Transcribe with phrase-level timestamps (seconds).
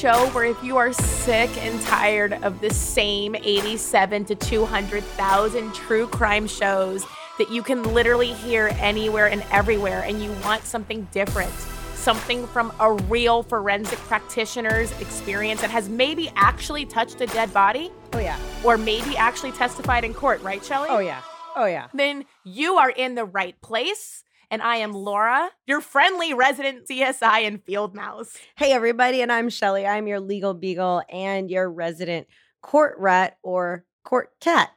[0.00, 6.06] show where if you are sick and tired of the same 87 to 200,000 true
[6.06, 7.04] crime shows
[7.36, 11.52] that you can literally hear anywhere and everywhere, and you want something different,
[11.92, 17.92] something from a real forensic practitioner's experience that has maybe actually touched a dead body
[18.14, 18.38] Oh yeah.
[18.64, 20.88] or maybe actually testified in court, right, Shelly?
[20.90, 21.20] Oh yeah.
[21.54, 21.88] Oh yeah.
[21.92, 24.24] Then you are in the right place.
[24.50, 28.36] And I am Laura, your friendly resident CSI and field mouse.
[28.56, 29.86] Hey everybody, and I'm Shelly.
[29.86, 32.26] I'm your legal beagle and your resident
[32.60, 34.70] court rat or court cat.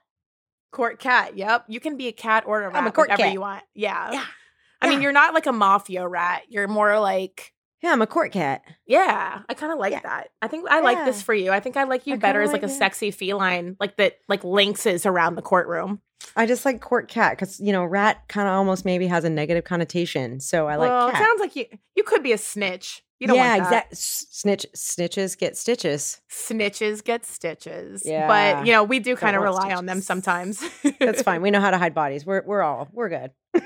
[0.72, 1.36] Court cat.
[1.38, 1.66] Yep.
[1.70, 3.34] You can be a cat or a rat, I'm a court whatever cat.
[3.34, 3.64] you want.
[3.73, 4.12] Yeah.
[4.12, 4.26] Yeah.
[4.81, 6.44] I mean, you're not like a mafia rat.
[6.50, 8.62] You're more like, Yeah, I'm a court cat.
[8.86, 10.02] yeah, I kind of like Yeah.
[10.03, 10.30] that.
[10.42, 11.52] I think I like this for you.
[11.52, 14.17] I think I like you I better as like, like a sexy feline, like that,
[14.28, 16.02] like lynxes around the courtroom.
[16.36, 19.30] I just like court cat because you know rat kind of almost maybe has a
[19.30, 20.40] negative connotation.
[20.40, 21.22] So I like well, cat.
[21.22, 23.04] it sounds like you you could be a snitch.
[23.20, 23.88] You don't yeah, want that.
[23.92, 23.95] exactly.
[23.95, 26.20] Snitch snitches get stitches.
[26.30, 28.02] Snitches get stitches.
[28.06, 28.28] Yeah.
[28.28, 30.61] But, you know, we do kind of rely on them sometimes.
[31.00, 31.42] That's fine.
[31.42, 32.26] We know how to hide bodies.
[32.26, 33.31] We're we're all we're good.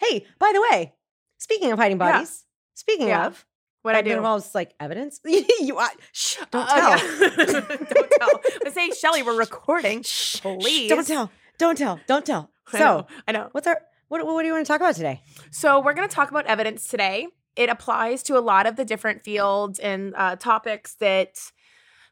[0.00, 0.94] hey, by the way,
[1.38, 2.12] speaking of hiding Yeah.
[2.12, 3.26] bodies, speaking Yeah.
[3.26, 3.44] of
[3.82, 4.16] what I that do.
[4.16, 5.20] involves like evidence.
[5.26, 6.90] you uh, shh, don't Oh, tell.
[7.20, 7.60] yeah.
[7.92, 8.40] don't tell.
[8.66, 10.02] I say, Shelly, we're recording.
[10.02, 10.88] Shh, Please.
[10.88, 11.30] don't tell.
[11.58, 12.00] Don't tell.
[12.06, 12.50] Don't tell.
[12.72, 13.48] I So, know, I know.
[13.52, 15.22] what's our what what do you want to talk about today?
[15.50, 17.28] So we're going to talk about evidence today.
[17.56, 21.38] It applies to a lot of the different fields and uh, topics that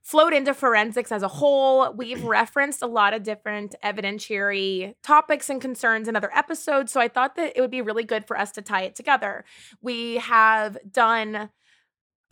[0.02, 1.92] float into forensics as a whole.
[1.92, 7.08] We've referenced a lot of different evidentiary topics and concerns in other episodes, so I
[7.08, 9.44] thought that it would be really good for us to tie it together.
[9.80, 11.50] We have done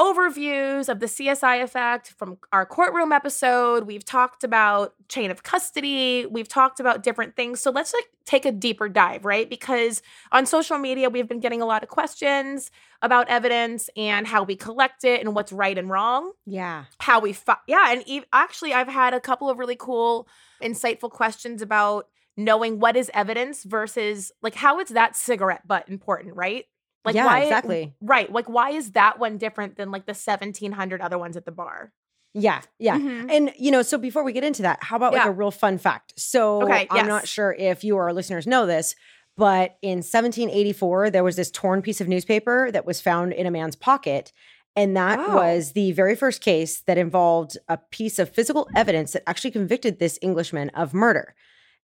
[0.00, 3.84] overviews of the CSI effect from our courtroom episode.
[3.86, 6.24] We've talked about chain of custody.
[6.24, 7.60] We've talked about different things.
[7.60, 9.48] So let's like take a deeper dive, right?
[9.48, 10.00] Because
[10.32, 12.70] on social media, we've been getting a lot of questions
[13.02, 16.84] about evidence and how we collect it and what's right and wrong Yeah.
[16.98, 20.28] how we fi- yeah and ev- actually i've had a couple of really cool
[20.62, 26.36] insightful questions about knowing what is evidence versus like how is that cigarette butt important
[26.36, 26.66] right
[27.04, 27.94] like yeah, why exactly.
[28.00, 31.52] right like why is that one different than like the 1700 other ones at the
[31.52, 31.92] bar
[32.32, 32.96] Yeah, yeah.
[32.96, 33.30] Mhm.
[33.30, 35.78] And you know, so before we get into that, how about like a real fun
[35.78, 36.12] fact?
[36.16, 38.94] So Okay, I'm not sure if you or our listeners know this,
[39.36, 43.50] but in 1784 there was this torn piece of newspaper that was found in a
[43.50, 44.32] man's pocket.
[44.76, 45.34] And that Oh.
[45.34, 49.98] was the very first case that involved a piece of physical evidence that actually convicted
[49.98, 51.34] this Englishman of murder.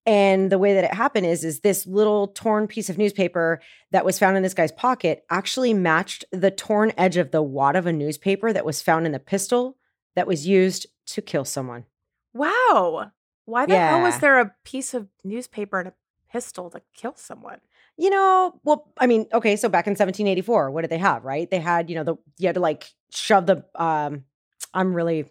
[0.07, 3.61] And the way that it happened is, is this little torn piece of newspaper
[3.91, 7.75] that was found in this guy's pocket actually matched the torn edge of the wad
[7.75, 9.79] of a newspaper that was found in the pistol
[10.15, 11.85] that was used to kill someone.
[12.33, 13.11] wow
[13.47, 15.93] why the hell was there a piece of newspaper and a
[16.33, 17.61] pistol to kill someone
[17.97, 21.49] You know, well, I mean, okay, so back in 1784, what did they have, right?
[21.49, 24.25] They had, you know, the you had to like shove the um
[24.73, 25.27] I'm really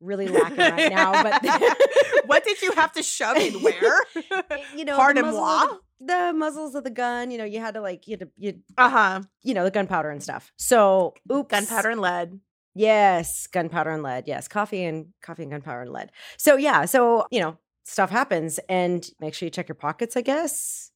[0.00, 1.40] really lacking right now, but
[2.26, 4.00] what did you have to shove in where
[4.76, 5.66] you know, Pardon the muzzles, moi?
[6.00, 8.28] the, the muzzles of the gun, you know, you had to like you had to
[8.36, 10.52] you uh-huh you know, the gunpowder and stuff.
[10.56, 11.48] So, oops.
[11.48, 12.40] gunpowder and lead
[12.74, 14.24] Yes, gunpowder and lead.
[14.26, 16.10] Yes, coffee and coffee and gunpowder and lead.
[16.36, 20.16] So yeah, so you know, stuff happens, and make sure you check your pockets.
[20.16, 20.90] I guess.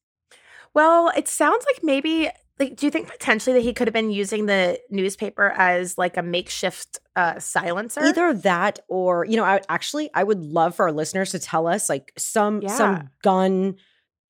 [0.73, 4.11] Well, it sounds like maybe like do you think potentially that he could have been
[4.11, 8.01] using the newspaper as like a makeshift uh silencer?
[8.01, 11.67] Either that, or you know, I actually I would love for our listeners to tell
[11.67, 12.75] us like some Yeah.
[12.75, 13.75] some gun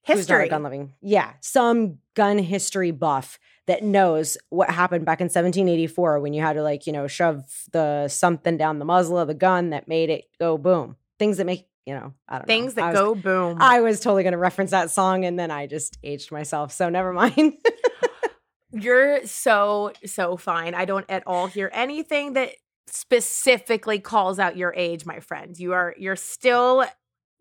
[0.05, 0.49] who's not a history.
[0.49, 6.33] gun loving, yeah, some gun history buff that knows what happened back in 1784 when
[6.33, 9.69] you had to like you know shove the something down the muzzle of the gun
[9.71, 10.95] that made it go boom.
[11.19, 12.45] Things that make you know I don't know.
[12.53, 13.57] Things I that was- go boom.
[13.59, 16.71] I was totally going to reference that song and then I just aged myself.
[16.71, 17.53] So never mind.
[18.71, 20.75] You're so so fine.
[20.75, 22.51] I don't at all hear anything that
[22.85, 25.57] specifically calls out your age, my friend.
[25.57, 26.85] You are you're still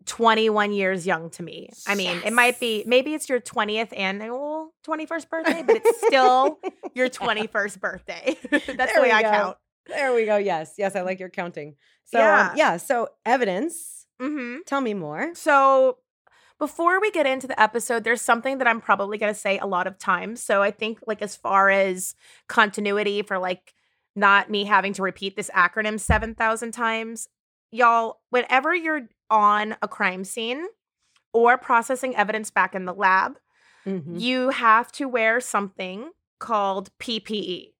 [0.05, 1.69] 21 years young to me.
[1.87, 6.57] I mean, it might be maybe it's your 20th annual 21st birthday, but it's still
[6.95, 8.35] your 21st birthday.
[8.51, 9.29] That's There the way I go.
[9.29, 9.57] count.
[9.87, 10.37] there we go.
[10.37, 10.73] Yes.
[10.79, 10.95] Yes.
[10.95, 11.75] I like your counting.
[12.05, 12.53] So, um, Yeah.
[12.55, 12.77] yeah.
[12.77, 13.98] So, evidence.
[14.21, 14.65] Mhm.
[14.65, 15.33] Tell me more.
[15.35, 15.99] So,
[16.59, 19.67] before we get into the episode, there's something that I'm probably going to say a
[19.67, 20.43] lot of times.
[20.43, 22.15] So, I think, like, as far as
[22.47, 23.73] continuity for like
[24.15, 27.29] not me having to repeat this acronym 7,000 times,
[27.71, 30.65] y'all, whenever you're on a crime scene
[31.33, 33.39] or processing evidence back in the lab,
[33.85, 34.19] Mhm.
[34.21, 37.75] you have to wear something called PPE.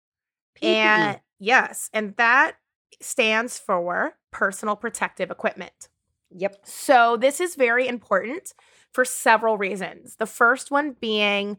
[0.56, 0.68] PPE.
[0.68, 2.58] And yes, and that
[3.02, 5.89] stands for personal protective equipment.
[6.32, 6.60] Yep.
[6.64, 8.54] So, this is very important
[8.92, 10.16] for several reasons.
[10.16, 11.58] The first one being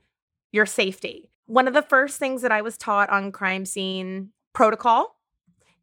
[0.52, 1.30] your safety.
[1.46, 5.16] One of the first things that I was taught on crime scene protocol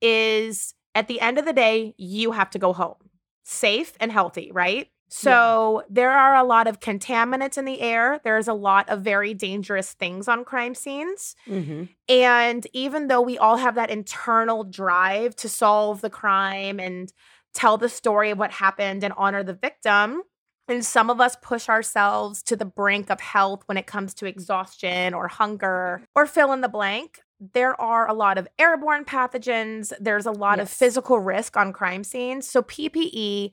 [0.02, 2.96] is at the end of the day, you have to go home
[3.44, 4.90] safe and healthy, right?
[5.10, 5.86] So yeah.
[5.90, 8.20] there are a lot of contaminants in the air.
[8.24, 11.36] There's a lot of very dangerous things on crime scenes.
[11.48, 11.84] Mm-hmm.
[12.10, 17.14] And even though we all have that internal drive to solve the crime and
[17.54, 20.24] tell the story of what happened and honor the victim,
[20.68, 24.26] and some of us push ourselves to the brink of health when it comes to
[24.26, 27.22] exhaustion or hunger or fill in the blank.
[27.40, 29.94] There are a lot of airborne pathogens.
[30.00, 30.68] There's a lot yes.
[30.68, 32.50] of physical risk on crime scenes.
[32.50, 33.52] So, PPE,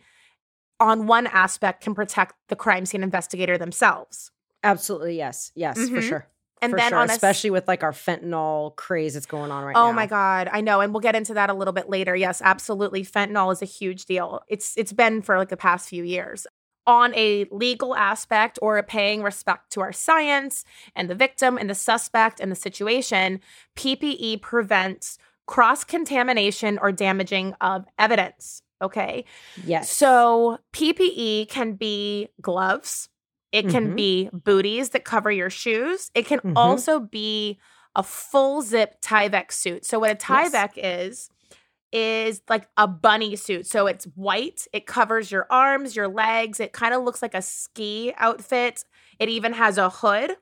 [0.80, 4.30] on one aspect, can protect the crime scene investigator themselves.
[4.62, 5.18] Absolutely.
[5.18, 5.52] Yes.
[5.54, 5.94] Yes, mm-hmm.
[5.94, 6.26] for sure.
[6.64, 7.02] And then sure.
[7.02, 9.88] especially with like our fentanyl craze that's going on right oh now.
[9.88, 12.14] Oh my god, I know, and we'll get into that a little bit later.
[12.14, 13.04] Yes, absolutely.
[13.04, 14.40] Fentanyl is a huge deal.
[14.48, 16.46] It's it's been for like the past few years
[16.86, 20.64] on a legal aspect or a paying respect to our science
[20.94, 23.40] and the victim and the suspect and the situation,
[23.76, 28.62] PPE prevents cross contamination or damaging of evidence.
[28.82, 29.24] Okay.
[29.64, 29.90] Yes.
[29.90, 33.08] So PPE can be gloves,
[33.54, 33.96] it can mm-hmm.
[33.96, 36.56] be booties that cover your shoes, it can mm-hmm.
[36.56, 37.58] also be
[37.94, 39.84] a full zip Tyvek suit.
[39.86, 40.78] So, what a Tyvek yes.
[40.78, 41.30] is,
[41.92, 43.68] is like a bunny suit.
[43.68, 46.58] So it's white, it covers your arms, your legs.
[46.58, 48.84] It kind of looks like a ski outfit.
[49.20, 50.32] It even has a hood.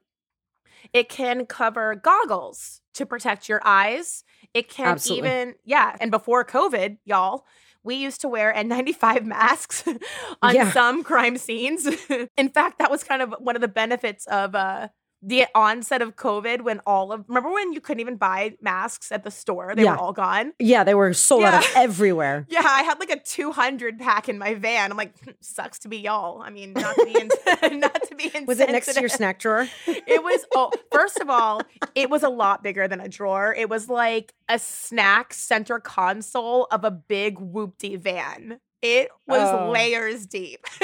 [0.95, 4.25] It can cover goggles to protect your eyes.
[4.55, 5.29] It can Absolutely.
[5.29, 5.97] even, yeah.
[6.01, 7.45] And before COVID, y'all,
[7.85, 9.85] we used to wear N95 masks
[10.43, 10.71] on yeah.
[10.73, 11.87] some crime scenes.
[12.37, 14.89] In fact, that was kind of one of the benefits of uh,
[15.23, 19.25] the onset of COVID when all of remember when you couldn't even buy masks at
[19.25, 19.75] the store?
[19.75, 19.93] They yeah.
[19.93, 20.53] were all gone.
[20.59, 21.59] Yeah, they were sold yeah.
[21.59, 22.47] out everywhere.
[22.49, 24.91] yeah, I had like a 200 pack in my van.
[24.91, 26.43] I'm like, hmm, sucks to be y'all.
[26.43, 29.39] I mean, not to be in, not to be Was it next to your snack
[29.39, 29.69] drawer?
[29.87, 31.63] it was oh, first of all,
[31.95, 33.55] it was a lot bigger than a drawer.
[33.55, 38.61] It was like a snack center console of a big whoopty van.
[38.83, 39.71] It was oh.
[39.71, 40.67] layers deep.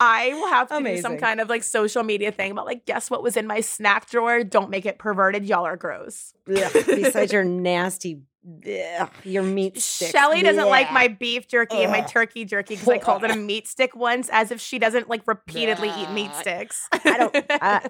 [0.00, 0.96] I will have to Amazing.
[0.96, 3.60] do some kind of like social media thing about like, guess what was in my
[3.60, 4.42] snack drawer?
[4.42, 5.44] Don't make it perverted.
[5.44, 6.34] Y'all are gross.
[6.44, 10.10] Besides your nasty Ugh, your meat stick.
[10.10, 11.82] Shelly doesn't like my beef jerky Ugh.
[11.82, 14.80] and my turkey jerky because I called it a meat stick once, as if she
[14.80, 16.88] doesn't like repeatedly eat meat sticks.
[16.92, 17.36] I don't.
[17.50, 17.88] I,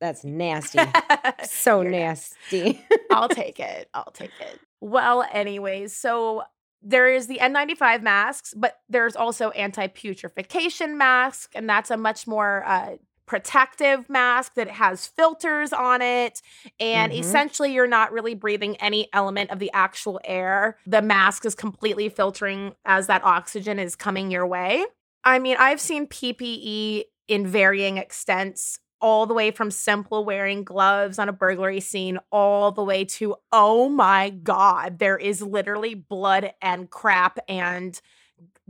[0.00, 0.80] that's nasty.
[1.44, 2.84] so nasty.
[3.12, 3.88] I'll take it.
[3.94, 4.58] I'll take it.
[4.84, 6.42] Well, anyways, so
[6.82, 12.26] there is the N95 masks, but there's also anti putrefaction mask, and that's a much
[12.26, 16.42] more uh, protective mask that has filters on it.
[16.78, 17.20] And mm-hmm.
[17.22, 20.76] essentially, you're not really breathing any element of the actual air.
[20.86, 24.84] The mask is completely filtering as that oxygen is coming your way.
[25.24, 31.18] I mean, I've seen PPE in varying extents all the way from simple wearing gloves
[31.18, 36.50] on a burglary scene all the way to oh my god there is literally blood
[36.62, 38.00] and crap and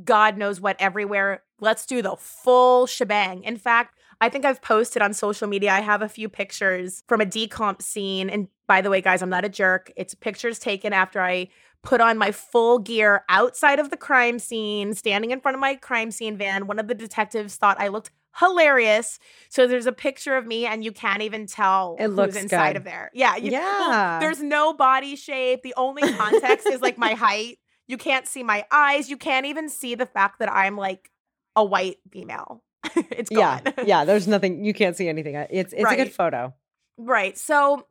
[0.02, 1.44] god knows what everywhere.
[1.60, 3.44] Let's do the full shebang.
[3.44, 7.20] In fact i think i've posted on social media i have a few pictures from
[7.20, 8.28] a decomp scene.
[8.28, 9.92] And by the way guys i'm not a jerk.
[9.96, 11.46] It's pictures taken after i
[11.84, 15.76] put on my full gear outside of the crime scene standing in front of my
[15.76, 16.66] crime scene van.
[16.66, 19.18] One of the detectives thought i looked hilarious.
[19.48, 22.78] So there's a picture of me, and you can't even tell it who's inside good.
[22.78, 23.10] of there.
[23.14, 23.60] Yeah, you, yeah.
[23.60, 25.62] Well, there's no body shape.
[25.62, 27.58] The only context is like my height.
[27.86, 29.10] You can't see my eyes.
[29.10, 31.10] You can't even see the fact that I'm like
[31.54, 32.62] a white female.
[32.96, 33.62] it's gone.
[33.64, 34.04] Yeah, yeah.
[34.04, 34.64] There's nothing.
[34.64, 35.36] You can't see anything.
[35.36, 35.98] Uh, it's it's right.
[35.98, 36.54] a good photo.
[36.96, 37.36] Right.
[37.36, 37.86] So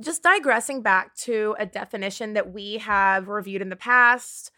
[0.00, 4.50] just digressing back to a definition that we have reviewed in the past.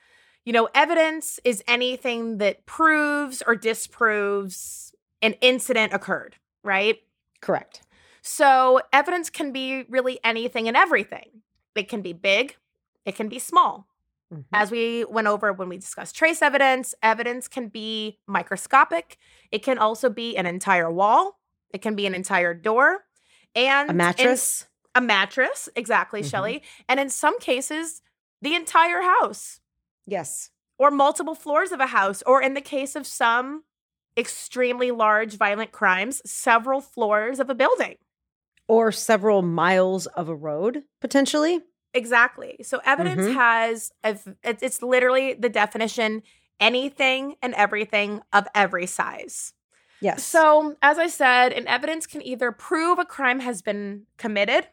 [0.45, 4.90] You know, evidence is anything that proves or disproves
[5.23, 6.99] an incident occurred, right?
[7.41, 7.83] Correct.
[8.23, 11.43] So evidence can be really anything and everything.
[11.75, 12.57] It can be big,
[13.05, 13.87] it can be small.
[14.33, 14.43] Mm-hmm.
[14.53, 19.19] As we went over when we discussed trace evidence, evidence can be microscopic.
[19.51, 21.41] It can also be an entire wall.
[21.71, 23.05] It can be an entire door
[23.55, 24.67] and a mattress.
[24.95, 26.29] a mattress, exactly, mm-hmm.
[26.29, 26.63] Shelly.
[26.89, 28.03] And in some cases,
[28.41, 29.61] the entire house.
[30.07, 30.51] Yes.
[30.79, 33.65] Or multiple floors of a house, or in the case of some
[34.17, 37.97] extremely large violent crimes several floors of a building.
[38.69, 41.61] Or several miles of a road potentially?
[41.93, 42.57] Exactly.
[42.63, 43.35] So evidence mm-hmm.
[43.35, 43.91] has
[44.45, 46.23] it's literally the definition
[46.61, 49.55] anything and everything of every size.
[50.01, 50.25] Yes.
[50.25, 54.69] So as i said an evidence can either prove a crime has been committed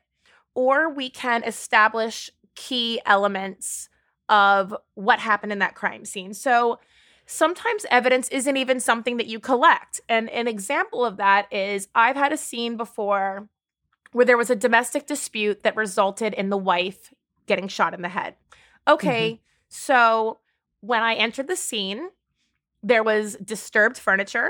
[0.53, 3.89] or we can establish key elements
[4.29, 6.33] of what happened in that crime scene.
[6.33, 6.79] So
[7.27, 10.01] sometimes evidence isn't even something that you collect.
[10.09, 13.49] And an example of that is I've had a scene before
[14.13, 17.13] where there was a domestic dispute that resulted in the wife
[17.45, 18.35] getting shot in the head.
[18.87, 20.39] Okay, so
[20.79, 22.09] when I entered the scene,
[22.81, 24.49] there was disturbed furniture,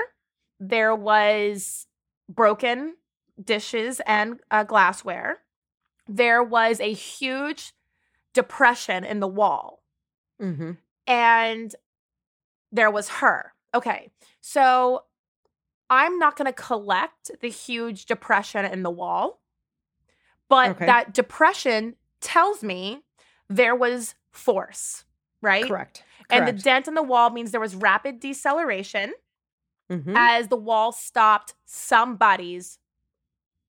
[0.60, 1.86] there was
[2.28, 2.94] broken
[3.42, 5.38] dishes and uh, glassware,
[6.06, 7.72] there was a huge
[8.32, 9.82] depression in the wall,
[10.40, 10.72] Mm-hmm.
[11.08, 11.74] and
[12.72, 13.52] there was her.
[13.74, 14.10] Okay,
[14.40, 15.04] so
[15.90, 19.40] I'm not going to collect the huge depression in the wall,
[20.48, 20.86] but Okay.
[20.86, 23.02] that depression tells me
[23.48, 25.04] there was force,
[25.42, 25.66] right?
[25.66, 26.02] Correct.
[26.30, 29.14] And the dent in the wall means there was rapid deceleration
[29.90, 30.14] Mhm.
[30.14, 32.78] as the wall stopped somebody's,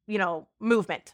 [0.07, 1.13] you know, movement.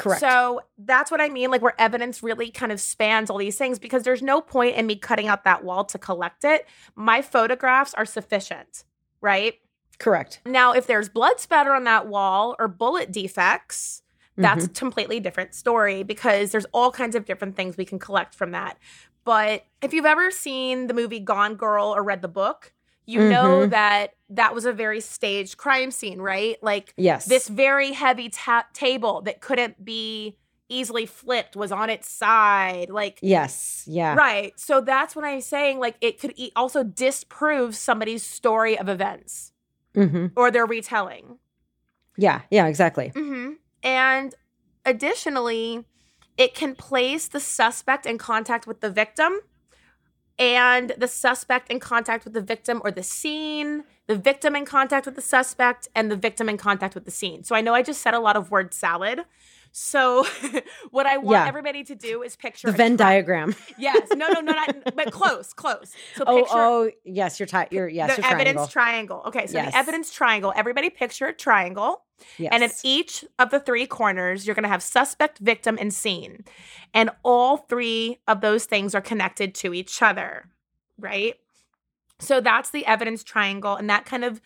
[0.00, 0.20] Correct.
[0.20, 3.78] So that's what I mean, like where evidence really kind of spans all these things
[3.78, 6.66] because there's no point in me cutting out that wall to collect it.
[6.96, 8.84] My photographs are sufficient,
[9.20, 9.54] right?
[9.98, 10.40] Correct.
[10.46, 14.02] Now, if there's blood spatter on that wall or bullet defects,
[14.36, 14.70] that's Mhm.
[14.70, 18.52] a completely different story because there's all kinds of different things we can collect from
[18.52, 18.78] that.
[19.24, 22.72] But if you've ever seen the movie Gone Girl or read the book,
[23.10, 23.70] you know Mhm.
[23.70, 26.56] that that was a very staged crime scene, right?
[26.62, 27.26] Like yes.
[27.26, 30.36] this very heavy ta- table that couldn't be
[30.68, 32.90] easily flipped was on its side.
[32.90, 33.82] Like, Yes.
[33.88, 34.14] Yeah.
[34.14, 34.52] right.
[34.58, 35.80] So that's what I'm saying.
[35.80, 39.50] Like, it could e- also disprove somebody's story of events
[39.94, 41.38] hmm or their retelling.
[42.16, 42.42] Yeah.
[42.52, 42.66] Yeah.
[42.68, 43.08] Exactly.
[43.16, 44.32] hmm And
[44.86, 45.84] additionally,
[46.36, 49.40] it can place the suspect in contact with the victim
[50.40, 55.04] and the suspect in contact with the victim or the scene, the victim in contact
[55.06, 57.44] with the suspect, and the victim in contact with the scene.
[57.44, 59.20] So I know I just said a lot of word salad.
[59.72, 60.26] So
[60.90, 61.46] what I want Yeah.
[61.46, 63.54] everybody to do is picture The Venn diagram.
[63.78, 65.92] Yes, no, no, no, not, but close, close.
[66.16, 66.36] So oh.
[66.38, 66.90] picture Oh.
[67.04, 67.38] Yes.
[67.38, 67.72] You're tight.
[67.72, 68.16] You're yes.
[68.16, 69.20] the You're evidence triangle.
[69.20, 69.22] triangle.
[69.28, 69.72] Okay, so Yes.
[69.72, 70.52] the evidence triangle.
[70.56, 72.02] Everybody picture a triangle.
[72.38, 72.50] Yes.
[72.52, 76.44] And at each of the three corners, you're going to have suspect, victim, and scene.
[76.94, 80.46] And all three of those things are connected to each other,
[80.98, 81.34] right?
[82.18, 83.76] So that's the evidence triangle.
[83.76, 84.40] And that kind of,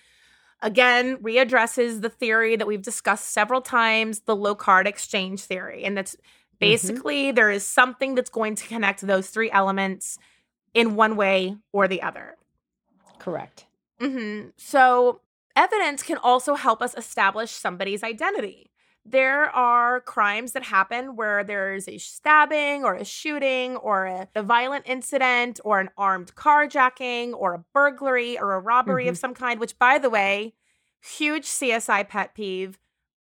[0.63, 5.85] again, readdresses the theory that we've discussed several times the Locard exchange theory.
[5.85, 6.17] And that's
[6.61, 10.19] basically there is something that's going to connect those three elements
[10.73, 12.37] in one way or the other.
[13.19, 13.67] Correct.
[14.01, 15.21] hmm So,
[15.57, 18.71] evidence can also help us establish somebody's identity.
[19.07, 24.43] There are crimes that happen where there's a stabbing or a shooting or a, a
[24.43, 29.21] violent incident or an armed carjacking or a burglary or a robbery of mm-hmm.
[29.21, 30.55] some kind, which, by the way,
[31.03, 32.79] huge CSI pet peeve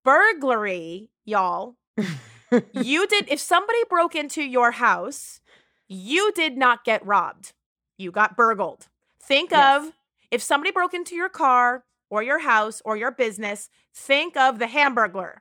[0.03, 1.77] burglary, y'all.
[2.73, 5.41] you did, if somebody broke into your house,
[5.89, 7.53] you did not get robbed.
[7.99, 8.89] You got burgled.
[9.21, 9.85] Think Yes.
[9.85, 9.93] of
[10.31, 14.67] if somebody broke into your car or your house or your business, think of the
[14.67, 15.39] hamburglar.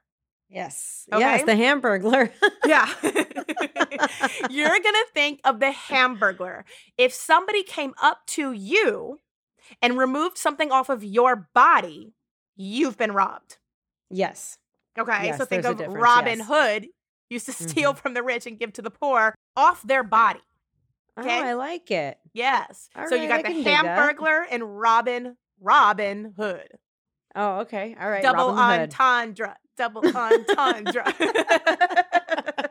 [0.49, 1.07] Yes.
[1.11, 1.19] Okay.
[1.19, 1.43] Yes.
[1.43, 2.31] The Hamburglar.
[2.65, 2.87] Yeah.
[4.49, 6.63] You're going to think of the hamburglar.
[6.97, 9.19] If somebody came up to you
[9.81, 12.13] and removed something off of your body,
[12.55, 13.57] you've been robbed.
[14.09, 14.57] yes.
[14.97, 15.25] Okay.
[15.25, 16.47] Yes, so think of Robin yes.
[16.47, 16.87] Hood
[17.29, 17.99] used to steal mm-hmm.
[17.99, 20.39] from the rich and give to the poor off their body.
[21.17, 21.37] Oh, okay.
[21.37, 22.17] Oh, I like it.
[22.33, 22.89] Yes.
[22.95, 26.67] All so you got I the hamburglar and Robin Robin Hood.
[27.35, 27.95] Oh, okay.
[27.99, 28.23] All right.
[28.23, 28.93] Double Robin Hood.
[28.93, 29.55] entendre.
[29.77, 31.03] Double entendre.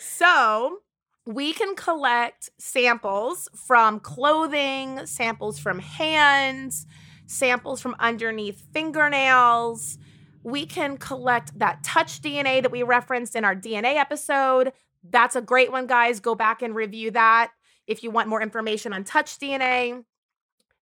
[0.00, 0.78] so
[1.26, 6.86] we can collect samples from clothing, samples from hands,
[7.26, 9.98] samples from underneath fingernails.
[10.44, 14.72] We can collect that touch DNA that we referenced in our DNA episode.
[15.08, 16.20] That's a great one, guys.
[16.20, 17.50] Go back and review that
[17.86, 20.04] if you want more information on touch DNA.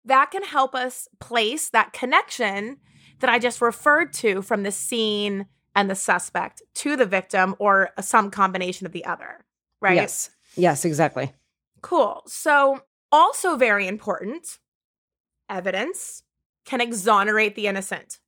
[0.05, 2.79] That can help us place that connection
[3.21, 7.91] that I just referred to from the scene and the suspect to the victim or
[8.01, 9.45] some combination of the other,
[9.81, 9.95] right?
[9.97, 10.31] Yes.
[10.57, 11.33] Yes, exactly.
[11.83, 12.23] Cool.
[12.27, 12.81] So,
[13.13, 14.59] also very important,
[15.49, 16.23] evidence
[16.65, 18.19] can exonerate the innocent.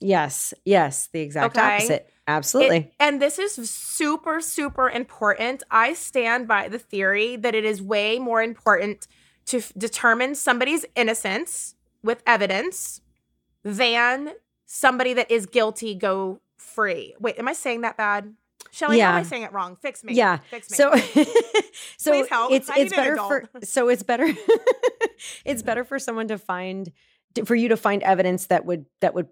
[0.00, 0.52] Yes.
[0.64, 1.08] Yes.
[1.12, 1.76] The exact Okay.
[1.76, 2.10] opposite.
[2.26, 2.76] Absolutely.
[2.78, 5.62] It- and this is super, super important.
[5.70, 9.06] I stand by the theory that it is way more important
[9.46, 13.00] to f- determine somebody's innocence with evidence
[13.62, 14.32] than
[14.66, 17.14] somebody that is guilty go free.
[17.20, 18.34] Wait, am I saying that bad?
[18.70, 19.76] Shelly, how am I saying it wrong?
[19.76, 20.14] Fix me.
[20.14, 20.38] yeah.
[20.48, 20.76] Fix me.
[20.76, 20.94] So
[21.98, 22.52] so help.
[22.52, 24.26] it's I it's better for so it's better
[25.44, 26.90] it's better for someone to find
[27.44, 29.28] for you to find evidence that would that would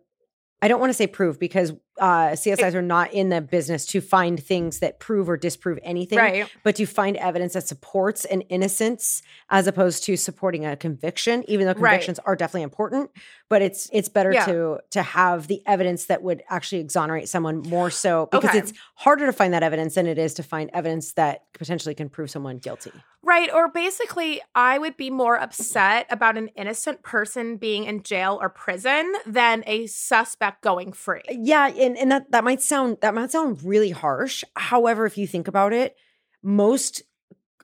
[0.60, 4.00] I don't want to say prove because uh, CSIs are not in the business to
[4.00, 6.48] find things that prove or disprove anything, Right.
[6.64, 11.44] but to find evidence that supports an innocence as opposed to supporting a conviction.
[11.46, 11.90] Even though Right.
[11.92, 13.10] convictions are definitely important,
[13.48, 14.46] but it's it's better Yeah.
[14.46, 18.58] to to have the evidence that would actually exonerate someone more so because Okay.
[18.58, 22.08] it's harder to find that evidence than it is to find evidence that potentially can
[22.08, 22.92] prove someone guilty.
[23.22, 23.52] Right.
[23.52, 28.48] Or basically, I would be more upset about an innocent person being in jail or
[28.48, 31.20] prison than a suspect going free.
[31.28, 34.44] Yeah, and, and that that might sound that might sound really harsh.
[34.56, 35.96] However, if you think about it,
[36.42, 37.02] most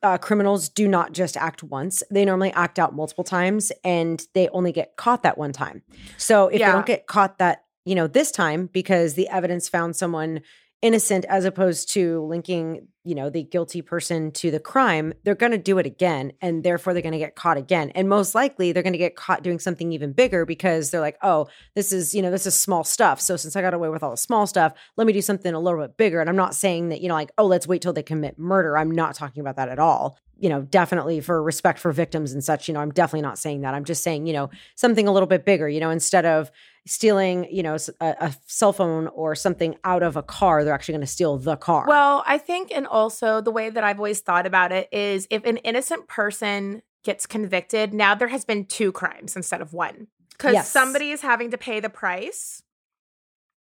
[0.02, 4.49] uh, criminals do not just act once; they normally act out multiple times, and they
[4.49, 5.83] only get caught that one time.
[6.16, 6.68] So if Yeah.
[6.68, 10.40] they don't get caught that you know this time because the evidence found someone
[10.83, 15.52] innocent as opposed to linking you know the guilty person to the crime they're going
[15.52, 17.90] to do it again and therefore they're going to get caught again.
[17.90, 21.16] And most likely they're going to get caught doing something even bigger because they're like
[21.23, 23.21] oh this is you know this is small stuff.
[23.21, 25.61] So since i got away with all the small stuff let me do something a
[25.61, 26.21] little bit bigger.
[26.21, 28.76] And i'm not saying that you know like oh let's wait till they commit murder.
[28.76, 30.18] I'm not talking about that at all.
[30.38, 33.62] You know definitely for respect for victims and such you know i'm definitely not saying
[33.62, 33.73] that.
[33.75, 36.50] I'm just saying you know something a little bit bigger you know instead of
[36.87, 41.00] stealing you know a cell phone or something out of a car they're actually going
[41.00, 44.47] to steal the car Well, I think, and also the way that I've always thought
[44.47, 49.37] about it is if an innocent person gets convicted, now there has been two crimes
[49.37, 50.09] instead of one.
[50.31, 50.71] Because Yes.
[50.71, 52.62] somebody is having to pay the price.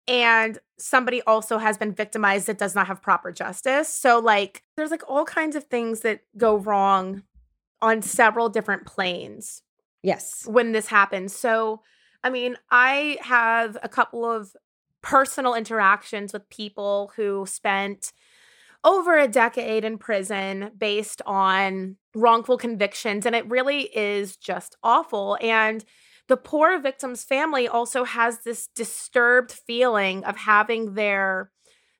[0.07, 3.87] And somebody also has been victimized that does not have proper justice.
[3.87, 7.23] So, like, there's like all kinds of things that go wrong
[7.81, 9.61] on several different planes
[10.03, 11.35] yes when this happens.
[11.35, 11.81] So,
[12.25, 14.55] I mean, I have a couple of
[15.03, 18.11] personal interactions with people who spent
[18.83, 23.27] over a decade in prison based on wrongful convictions.
[23.27, 25.37] And it really is just awful.
[25.39, 25.85] And
[26.27, 31.51] the poor victim's family also has this disturbed feeling of having their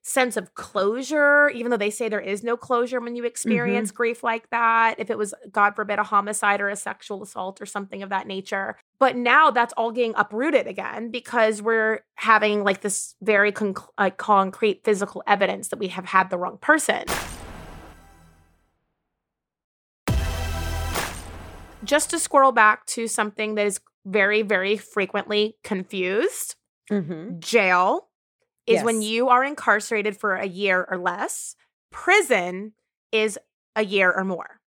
[0.06, 4.22] sense of closure, even though they say there is no closure when you experience grief
[4.22, 4.94] like that.
[4.98, 8.28] If it was, God forbid, a homicide or a sexual assault or something of that
[8.28, 8.78] nature.
[9.00, 14.16] But now that's all getting uprooted again because we're having like this very conc- like
[14.16, 17.02] concrete physical evidence that we have had the wrong person.
[21.82, 26.54] Just to squirrel back to something that is very, very frequently confused
[26.90, 27.40] mm-hmm.
[27.40, 28.05] jail
[28.66, 31.54] is when you are incarcerated for a year or less.
[31.90, 32.72] Prison
[33.12, 33.38] is
[33.74, 34.60] a year or more.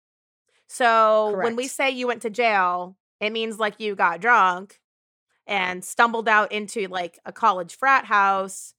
[0.68, 4.80] So when we say you went to jail, it means like you got drunk
[5.48, 8.74] and stumbled out into like a college frat house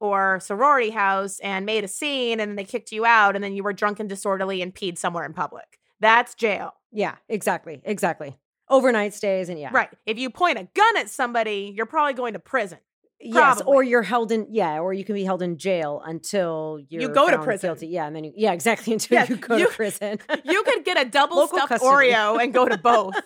[0.00, 3.54] or sorority house and made a scene and then they kicked you out and then
[3.54, 5.78] you were drunk and disorderly and peed somewhere in public.
[6.00, 6.74] That's jail.
[6.92, 8.36] yeah exactly exactly
[8.68, 9.90] overnight stays and yeah Right.
[10.06, 12.78] If you point a gun at somebody, you're probably going to prison.
[13.22, 17.10] Yes, or you're held in yeah, or you can be held in jail until you're
[17.10, 17.68] go to prison.
[17.68, 17.88] Guilty.
[17.88, 20.18] Yeah, and then you, yeah, exactly until you go you- to prison.
[20.44, 22.12] You could get a double Local stuffed custody.
[22.12, 23.14] Oreo and go to both.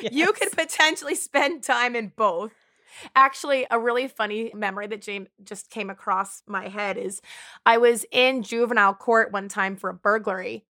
[0.00, 2.52] You could potentially spend time in both.
[3.16, 7.20] Actually, a really funny memory that James just came across my head is
[7.66, 10.64] I was in juvenile court one time for a burglary.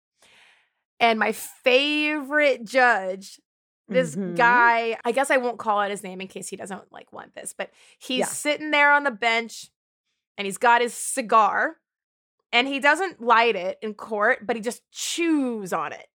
[1.01, 3.41] And my favorite judge,
[3.91, 4.37] this Mhm.
[4.37, 7.35] guy, I guess I won't call out his name in case he doesn't like want
[7.35, 8.25] this, but he's Yeah.
[8.27, 9.67] sitting there on the bench
[10.39, 11.77] and he's got his cigar
[12.53, 16.09] and he doesn't light it in court, but he just chews on it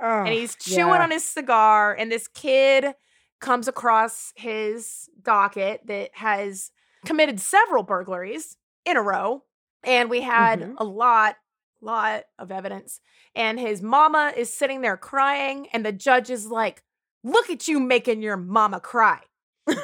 [0.00, 1.02] Oh, and he's chewing yeah.
[1.02, 2.94] on his cigar and this kid
[3.38, 6.72] comes across his docket that has
[7.06, 9.44] committed several burglaries in a row
[9.82, 10.74] and we had Mhm.
[10.78, 11.36] a lot
[11.82, 13.00] lot of evidence
[13.34, 16.82] and his mama is sitting there crying and the judge is like
[17.24, 19.20] look at you making your mama cry
[19.66, 19.78] look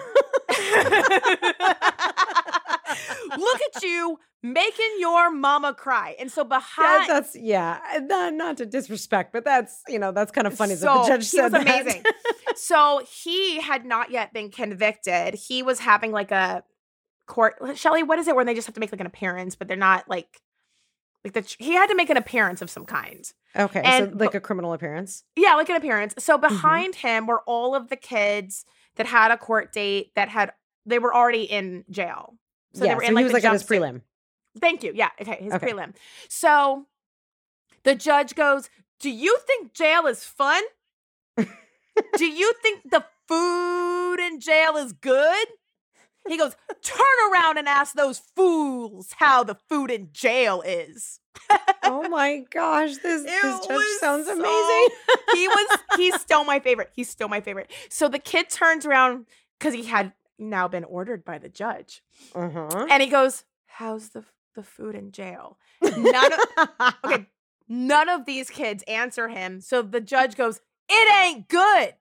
[3.75, 7.79] at you making your mama cry and so behind that's yeah.
[7.95, 11.03] Eh, not, not to disrespect, but that's you know that's kind of funny that So,
[11.03, 11.63] the judge said that.
[11.63, 12.03] amazing.
[12.55, 15.35] so he had not yet been convicted.
[15.35, 16.63] He was having like a
[17.27, 17.55] court.
[17.75, 19.77] Shelly, what is it when they just have to make like an appearance, but they're
[19.77, 20.41] not like
[21.27, 21.55] like the.
[21.59, 23.31] He had to make an appearance of some kind.
[23.57, 25.25] okay, And- so like a criminal appearance.
[25.37, 26.13] Yeah, like an appearance.
[26.15, 26.21] Mm-hmm.
[26.21, 28.65] So behind him were all of the kids
[28.97, 30.53] that had a court date that had
[30.87, 32.35] they were already in jail.
[32.75, 34.03] So yeah, they were so in like he was the like at his prelim.
[34.61, 34.93] Thank you.
[34.95, 35.11] Yeah.
[35.21, 35.39] Okay.
[35.43, 35.67] His Okay.
[35.73, 35.95] prelim.
[36.29, 36.87] So
[37.83, 40.63] the judge goes, Do you think jail is fun?
[42.17, 45.47] Do you think the food in jail is good?
[46.29, 51.21] He goes, Turn around and ask those fools how the food in jail is.
[51.85, 54.89] oh my gosh, this It this judge sounds so- amazing.
[55.35, 56.91] He was, he's still my favorite.
[56.95, 57.71] He's still my favorite.
[57.91, 59.27] So the kid turns around
[59.59, 62.03] because he had now been ordered by the judge.
[62.35, 62.87] uh-huh.
[62.91, 65.59] And he goes, how's the the food in jail?
[65.83, 66.41] None of
[67.05, 67.27] okay,
[67.69, 69.61] none of these kids answer him.
[69.61, 71.93] So the judge goes, "It ain't good."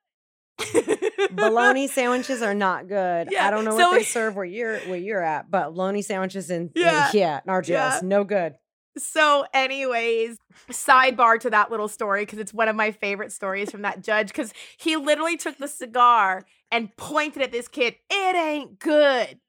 [1.32, 3.30] Bologna sandwiches are not good.
[3.32, 5.70] Yeah, I don't know so what they we- serve where you're where you're at, but
[5.74, 8.00] bologna sandwiches in Yeah, yeah, yeah in our jails, yeah.
[8.04, 8.56] no good.
[8.98, 10.38] So, anyways,
[10.72, 14.28] sidebar to that little story because it's one of my favorite stories from that judge
[14.30, 17.96] because he literally took the cigar and pointed at this kid.
[18.10, 19.40] It ain't good.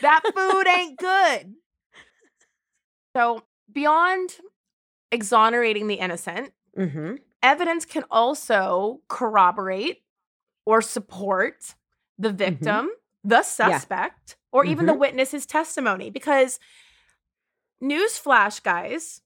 [0.00, 1.54] That food ain't good.
[3.14, 4.30] So, beyond
[5.12, 7.14] exonerating the innocent, Mm-hmm.
[7.42, 10.02] evidence can also corroborate
[10.66, 11.74] or support
[12.18, 12.36] the mm-hmm.
[12.36, 12.90] victim,
[13.24, 15.00] the suspect, or even the mm-hmm.
[15.00, 16.10] witness's testimony.
[16.10, 16.58] Because,
[17.82, 19.22] newsflash, guys,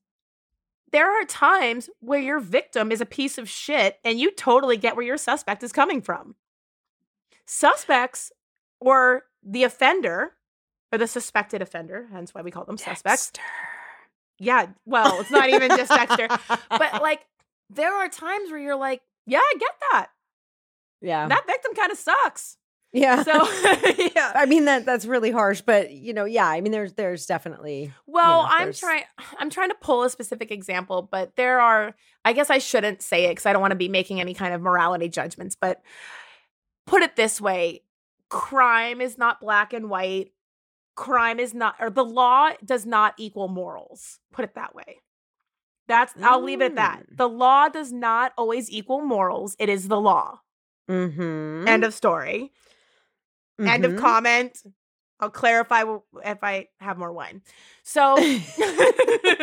[0.92, 4.96] there are times where your victim is a piece of shit and you totally get
[4.96, 6.34] where your suspect is coming from.
[7.46, 8.32] Suspects
[8.80, 10.34] or the offender
[10.92, 13.32] or the suspected offender, hence why we call them suspects.
[14.38, 16.28] Yeah, well, it's not even just Dexter,
[16.70, 17.20] but like
[17.68, 20.06] there are times where you're like, yeah, I get that.
[21.00, 22.56] Yeah, That victim kind of sucks.
[22.92, 23.22] yeah.
[23.22, 23.32] So,
[24.16, 24.32] yeah.
[24.34, 26.46] I mean that that's really harsh, but you know, yeah.
[26.46, 29.04] I mean, there's there's definitely Well, know, I'm trying
[29.38, 33.26] I'm trying to pull a specific example, but there are I guess I shouldn't say
[33.26, 35.82] it cuz I don't want to be making any kind of morality judgments, but
[36.86, 37.82] put it this way,
[38.28, 40.32] crime is not black and white.
[40.96, 44.18] Crime is not or the law does not equal morals.
[44.32, 45.00] Put it that way.
[45.90, 47.00] That's I'll leave it at that.
[47.00, 47.16] Mm.
[47.16, 49.56] The law does not always equal morals.
[49.58, 50.40] It is the law.
[50.90, 51.68] Mm-hmm.
[51.68, 52.52] End of story.
[53.58, 53.98] End of Mhm.
[53.98, 54.58] comment.
[55.20, 55.84] I'll clarify
[56.24, 57.42] if I have more wine.
[57.82, 58.16] So,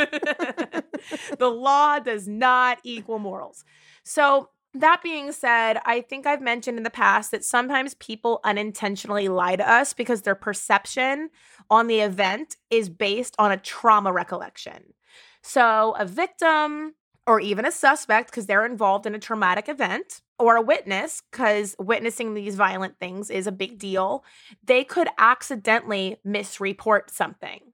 [1.38, 3.64] the law does not equal morals.
[4.04, 9.28] So, that being said, I think I've mentioned in the past that sometimes people unintentionally
[9.28, 11.30] lie to us because their perception
[11.70, 14.94] on the event is based on a trauma recollection.
[15.42, 16.94] So, a victim
[17.28, 21.76] or even a suspect, because they're involved in a traumatic event, or a witness, because
[21.78, 24.24] witnessing these violent things is a big deal,
[24.64, 27.74] they could accidentally misreport something.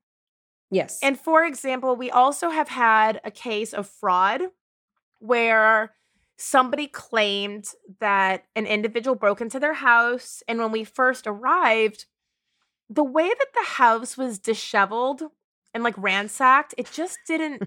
[0.71, 4.41] yes, And for example, we also have had a case of fraud
[5.19, 5.93] where
[6.37, 7.65] somebody claimed
[7.99, 10.41] that an individual broke into their house.
[10.47, 12.05] And when we first arrived,
[12.89, 15.23] the way that the house was disheveled
[15.73, 17.63] and like ransacked, it just didn't.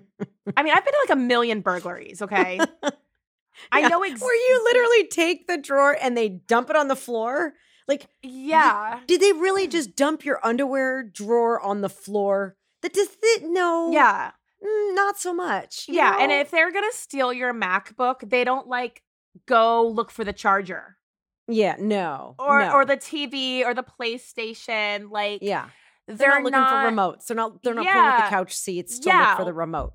[0.56, 2.60] I mean, I've been to like a million burglaries, okay?
[3.72, 6.96] I know ex- where you literally take the drawer and they dump it on the
[6.96, 7.54] floor.
[7.88, 9.00] Like, Yeah.
[9.06, 12.56] did they really just dump your underwear drawer on the floor?
[12.82, 13.42] That does it?
[13.44, 14.32] No, Yeah.
[14.64, 15.86] Mm, not so much.
[15.88, 16.16] Yeah.
[16.18, 19.02] And if they're going to steal your MacBook, they don't like
[19.46, 20.96] go look for the charger.
[21.48, 22.72] yeah, no, or no.
[22.72, 25.10] or the TV or the PlayStation.
[25.10, 25.68] Like yeah,
[26.06, 27.26] they're, they're, not looking not, for remotes.
[27.26, 27.62] They're not.
[27.62, 28.24] They're not pulling up Yeah.
[28.26, 29.36] the couch seats to look Yeah.
[29.36, 29.92] for the remote.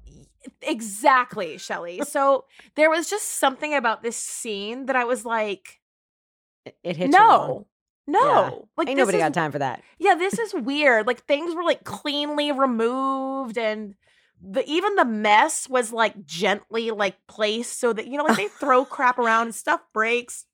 [0.62, 2.02] exactly, Shelly.
[2.08, 2.46] so
[2.76, 5.80] there was just something about this scene that I was like,
[6.66, 7.68] It, it hit you no.
[8.08, 8.50] No, Yeah.
[8.78, 9.82] like Ain't nobody is, got time for that.
[10.00, 11.08] Yeah, this is weird.
[11.08, 13.96] Like things were like cleanly removed, and
[14.42, 18.48] the even the mess was like gently like placed so that you know, like they
[18.48, 20.46] throw crap around and stuff breaks.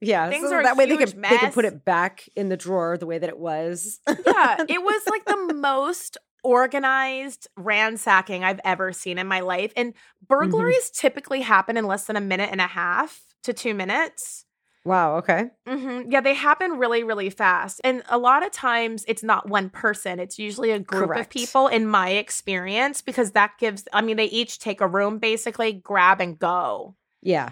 [0.00, 2.56] Yeah, Things so are that way they could they could put it back in the
[2.56, 4.00] drawer the way that it was.
[4.06, 9.72] Yeah, it was like the most organized ransacking I've ever seen in my life.
[9.76, 9.94] And
[10.26, 14.44] burglaries typically happen in less than a minute and a half to two minutes.
[14.84, 15.16] wow.
[15.16, 15.50] Okay.
[15.66, 17.80] hmm Yeah, they happen really, really fast.
[17.84, 21.26] And a lot of times it's not one person, it's usually a group Correct.
[21.26, 25.18] of people, in my experience, because that gives, I mean, they each take a room
[25.18, 26.94] basically, grab and go.
[27.22, 27.50] Yeah.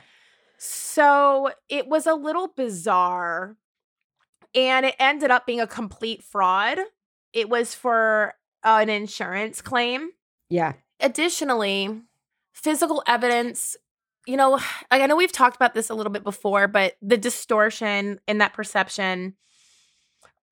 [0.58, 3.56] So it was a little bizarre
[4.54, 6.78] and it ended up being a complete fraud.
[7.32, 10.10] It was for an insurance claim.
[10.48, 10.74] Yeah.
[11.00, 12.00] Additionally,
[12.52, 13.76] physical evidence,
[14.26, 14.58] you know,
[14.90, 18.52] I know we've talked about this a little bit before, but the distortion in that
[18.54, 19.34] perception.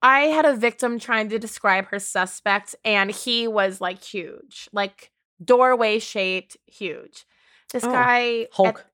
[0.02, 5.10] I had a victim trying to describe her suspect, and he was like huge, like
[5.42, 7.24] doorway shaped, huge.
[7.72, 8.84] This Oh, guy, at- Hulk.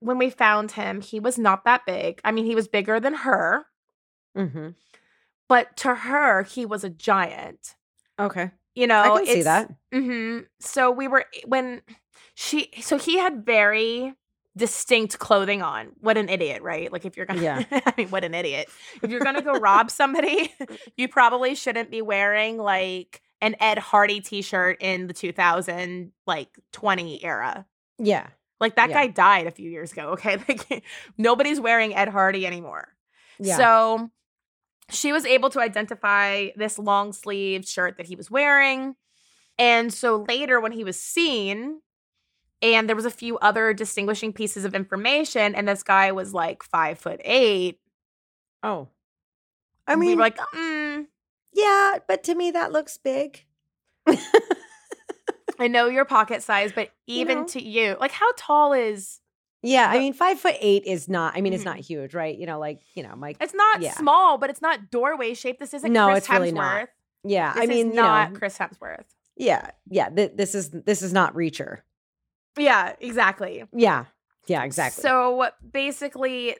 [0.00, 2.20] When we found him, he was not that big.
[2.24, 3.66] I mean, he was bigger than her,
[4.36, 4.68] Mm-hmm.
[5.48, 7.74] but to her, he was a giant.
[8.18, 8.50] Okay.
[8.74, 9.70] You know, I can see that.
[9.92, 11.82] hmm So we were when
[12.34, 14.14] she so he had very
[14.56, 15.88] distinct clothing on.
[16.00, 16.92] What an idiot, right?
[16.92, 17.64] Like if you're gonna Yeah.
[17.72, 18.68] I mean what an idiot.
[19.02, 20.52] If you're gonna go rob somebody,
[20.96, 27.24] you probably shouldn't be wearing like an Ed Hardy t-shirt in the 2000 like 20
[27.24, 27.66] era.
[27.98, 28.28] Yeah.
[28.60, 28.96] Like that Yeah.
[28.96, 30.36] guy died a few years ago, okay?
[30.48, 30.84] Like
[31.16, 32.88] nobody's wearing Ed Hardy anymore.
[33.38, 33.56] Yeah.
[33.56, 34.10] So
[34.90, 38.96] she was able to identify this long sleeved shirt that he was wearing.
[39.58, 41.80] And so later, when he was seen,
[42.62, 46.62] and there was a few other distinguishing pieces of information, and this guy was like
[46.62, 47.78] five foot eight.
[48.62, 48.88] Oh,
[49.86, 51.06] I we mean, were like, mm,
[51.52, 53.44] yeah, but to me that looks big.
[55.58, 57.46] I know your pocket size, but You even know?
[57.48, 59.20] to you, like, how tall is?
[59.62, 61.36] Yeah, I mean, five foot eight is not.
[61.36, 61.66] I mean, it's Mhm.
[61.66, 62.36] not huge, right?
[62.36, 63.38] You know, like you know, Mike.
[63.40, 63.92] It's not Yeah.
[63.94, 65.58] small, but it's not doorway shaped.
[65.58, 66.82] This isn't No, Chris it's really not.
[66.82, 66.88] Hemsworth.
[67.24, 67.52] yeah.
[67.54, 69.04] This I mean, is you not know, Chris Hemsworth.
[69.36, 70.10] yeah, yeah.
[70.10, 71.78] Th- this is this is not Reacher.
[72.56, 73.64] Yeah, exactly.
[73.72, 74.04] Yeah,
[74.46, 75.02] yeah, exactly.
[75.02, 76.56] So basically,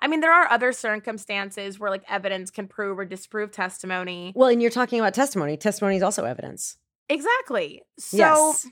[0.00, 4.32] I mean, there are other circumstances where like evidence can prove or disprove testimony.
[4.34, 5.56] well, and you're talking about testimony.
[5.58, 6.78] Testimony is also evidence.
[7.12, 7.82] Exactly.
[7.98, 8.66] So yes.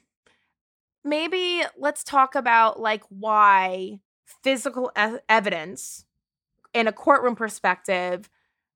[1.04, 4.00] maybe let's talk about like why
[4.42, 6.06] physical e- evidence
[6.72, 8.30] in a courtroom perspective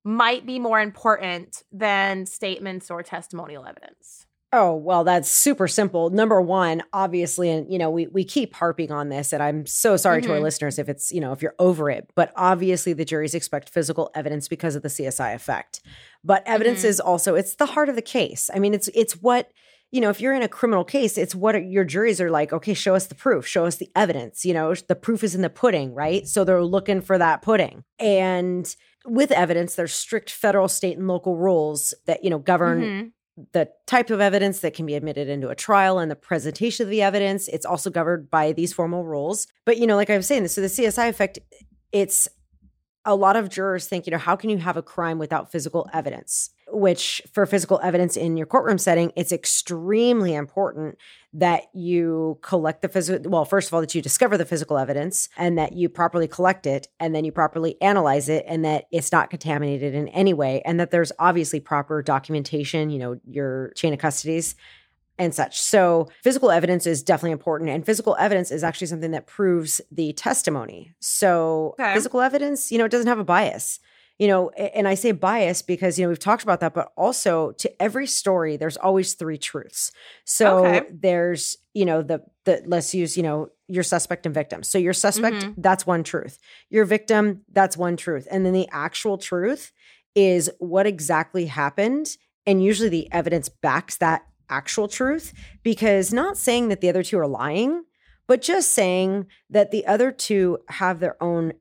[0.05, 4.27] might be more important than statements or testimonial evidence.
[4.57, 6.11] Oh, well, that's super simple.
[6.11, 9.97] Number one, obviously, and you know, we we keep harping on this, and I'm so
[9.97, 10.43] sorry to our Mhm.
[10.43, 14.13] listeners if it's, you know, if you're over it, but obviously the juries expect physical
[14.15, 15.81] evidence because of the CSI effect.
[16.23, 16.89] But evidence Mhm.
[16.89, 18.49] is also it's the heart of the case.
[18.55, 19.51] I mean, it's it's what
[19.91, 22.75] you know, if you're in a criminal case, it's what your juries are like, okay,
[22.75, 24.45] show us the proof, show us the evidence.
[24.45, 26.27] You know, the proof is in the pudding, right?
[26.27, 27.85] So they're looking for that pudding.
[28.01, 28.67] And
[29.05, 33.13] with evidence, there's strict federal, state, and local rules that, you know, govern Mhm.
[33.53, 36.91] The type of evidence that can be admitted into a trial and the presentation of
[36.91, 37.49] the evidence.
[37.49, 39.47] It's also governed by these formal rules.
[39.65, 41.39] But, you know, like I was saying, so the CSI effect,
[41.91, 42.29] it's
[43.05, 45.89] a lot of jurors think, you know, how can you have a crime without physical
[45.93, 46.51] evidence?
[46.69, 50.97] Which, for physical evidence in your courtroom setting, it's extremely important
[51.35, 55.29] that you collect the physical, well, first of all, that you discover the physical evidence
[55.37, 59.13] and that you properly collect it and then you properly analyze it and that it's
[59.13, 63.93] not contaminated in any way and that there's obviously proper documentation, you know, your chain
[63.93, 64.55] of custodies
[65.19, 65.61] and such.
[65.61, 70.13] So, physical evidence is definitely important, and physical evidence is actually something that proves the
[70.13, 70.93] testimony.
[71.01, 71.95] So, Okay.
[71.95, 73.81] physical evidence, you know, it doesn't have a bias.
[74.17, 77.51] You know, and I say bias because, you know, we've talked about that, but also
[77.59, 79.91] to every story, there's always three truths.
[80.25, 80.87] So, Okay.
[80.93, 84.63] there's, you know, the, the, let's use, you know, your suspect and victim.
[84.63, 85.55] So, your suspect, Mhm.
[85.59, 86.39] that's one truth.
[86.71, 88.29] Your victim, that's one truth.
[88.31, 89.73] And then the actual truth
[90.15, 92.17] is what exactly happened.
[92.47, 94.23] And usually the evidence backs that
[94.55, 97.85] actual truth because not saying that the other two are lying,
[98.27, 101.55] but just saying that the other two have their own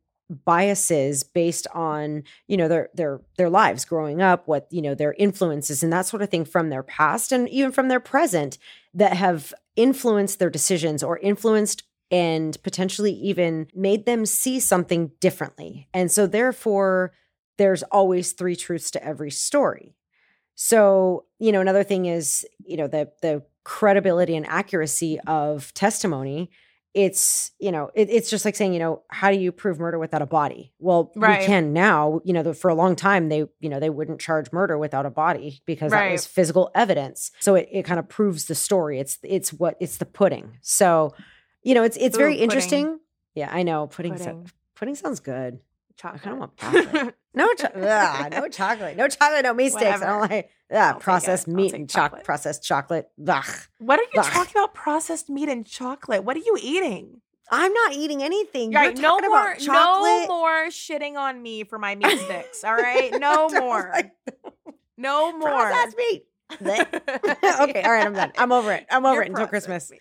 [0.46, 5.14] biases based on you know their their their lives growing up what you know their
[5.20, 8.58] influences and that sort of thing from their past and even from their present
[8.94, 15.88] that have influenced their decisions or influenced and potentially even made them see something differently.
[15.94, 17.12] And so therefore
[17.58, 19.96] there's always three truths to every story
[20.56, 26.50] so, you know, another thing is, you know, the the credibility and accuracy of testimony.
[26.94, 29.98] It's, you know, it, it's just like saying, you know, how do you prove murder
[29.98, 30.74] without a body?
[30.78, 31.40] Well, Right.
[31.40, 32.22] we can now.
[32.24, 35.04] You know, the, for a long time, they, you know, they wouldn't charge murder without
[35.08, 37.32] a body because that was physical evidence.
[37.40, 39.00] So it, it kind of proves the story.
[39.00, 40.60] It's it's what it's the pudding.
[40.62, 41.16] So,
[41.64, 42.44] you know, it's it's Ooh, very pudding.
[42.44, 43.00] interesting.
[43.34, 43.88] Yeah, I know.
[43.88, 44.52] Pudding, so- Pudding.
[44.76, 45.62] pudding sounds good.
[45.98, 46.22] Chocolate.
[46.24, 47.16] kinda want chocolate.
[47.36, 50.02] No, cho- ugh, no chocolate, no chocolate, no meat sticks.
[50.02, 53.10] I don't like take processed meat and chocolate, processed chocolate.
[53.28, 53.46] Ugh.
[53.80, 54.26] What are you Ugh.
[54.26, 54.74] talking about?
[54.74, 56.24] Processed meat and chocolate.
[56.24, 57.22] What are you eating?
[57.52, 58.72] I'm not eating anything.
[58.72, 62.64] Right, You're no talking more, no more shitting on me for my meat sticks.
[62.64, 64.12] All right, no more, like
[64.98, 65.50] no more.
[65.50, 66.26] processed meat.
[66.62, 68.32] Okay, all right, I'm done.
[68.38, 68.86] I'm over it.
[68.92, 69.92] I'm over You're it until Christmas.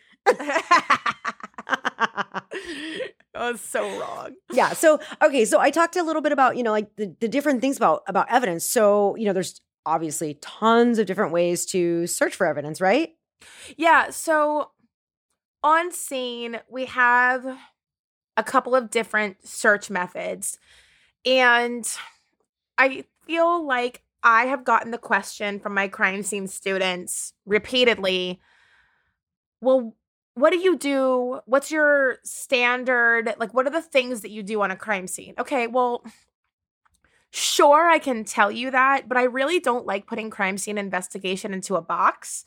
[3.34, 4.34] that was so wrong.
[4.52, 4.72] yeah.
[4.72, 7.60] So okay, so I talked a little bit about you know like the, the different
[7.60, 8.64] things about about evidence.
[8.64, 13.10] So you know, there's obviously tons of different ways to search for evidence, right?
[13.76, 14.70] Yeah, so
[15.62, 17.58] on scene, we have
[18.36, 20.58] a couple of different search methods.
[21.24, 21.88] And
[22.78, 28.40] I feel like I have gotten the question from my crime scene students repeatedly
[29.62, 29.94] well,
[30.34, 31.40] what do you do?
[31.46, 33.34] What's your standard?
[33.38, 35.34] Like, what are the things that you do on a crime scene?
[35.38, 36.04] Okay, well,
[37.30, 41.52] sure, I can tell you that, but I really don't like putting crime scene investigation
[41.52, 42.44] into a box.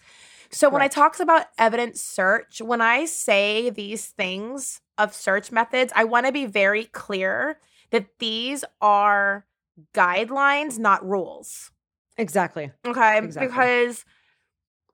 [0.51, 0.95] So when I Correct.
[0.95, 6.31] talk about evidence search, when I say these things of search methods, I want to
[6.31, 7.59] be very clear
[7.91, 9.45] that these are
[9.93, 11.71] guidelines, not rules.
[12.17, 12.71] Exactly.
[12.85, 13.17] Okay.
[13.17, 13.47] Exactly.
[13.47, 14.05] Because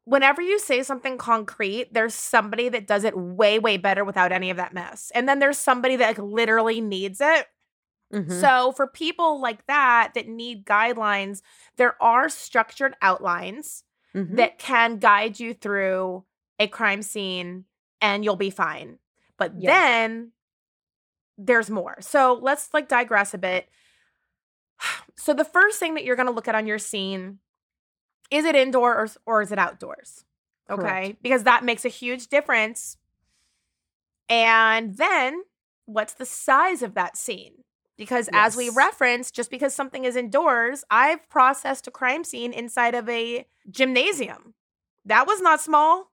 [0.06, 4.50] whenever you say something concrete, there's somebody that does it way, way better without any
[4.50, 5.12] of that mess.
[5.16, 7.48] And then there's somebody that like literally needs it.
[8.14, 8.40] Mhm.
[8.42, 11.42] So for people like that that need guidelines,
[11.78, 13.84] there are structured outlines
[14.16, 14.36] Mhm.
[14.38, 16.26] that can guide you through
[16.60, 17.66] a crime scene
[18.02, 19.00] and you'll be fine.
[19.38, 19.72] But Yeah.
[19.72, 20.32] then
[21.38, 21.98] there's more.
[22.02, 23.68] So let's like digress a bit.
[25.16, 27.40] So the first thing that you're going to look at on your scene
[28.32, 30.26] is it indoors or is it outdoors?
[30.70, 30.82] Okay?
[30.82, 31.24] Correct.
[31.24, 32.98] Because that makes a huge difference.
[34.30, 35.44] And then
[35.86, 37.64] what's the size of that scene?
[37.98, 38.76] Because as we Yes.
[38.76, 44.56] referenced, just because something is indoors, I've processed a crime scene inside of a gymnasium.
[45.06, 46.11] That was not small.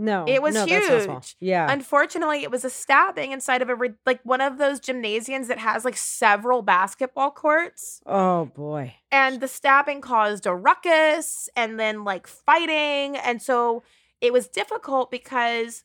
[0.00, 1.16] No, it was no, that's not small.
[1.16, 1.36] huge.
[1.40, 1.70] Yeah.
[1.70, 5.58] Unfortunately, it was a stabbing inside of a re- like one of those gymnasiums that
[5.58, 8.00] has like several basketball courts.
[8.06, 8.94] oh boy.
[9.10, 13.16] And the stabbing caused a ruckus and then like fighting.
[13.16, 13.82] And so
[14.20, 15.84] it was difficult because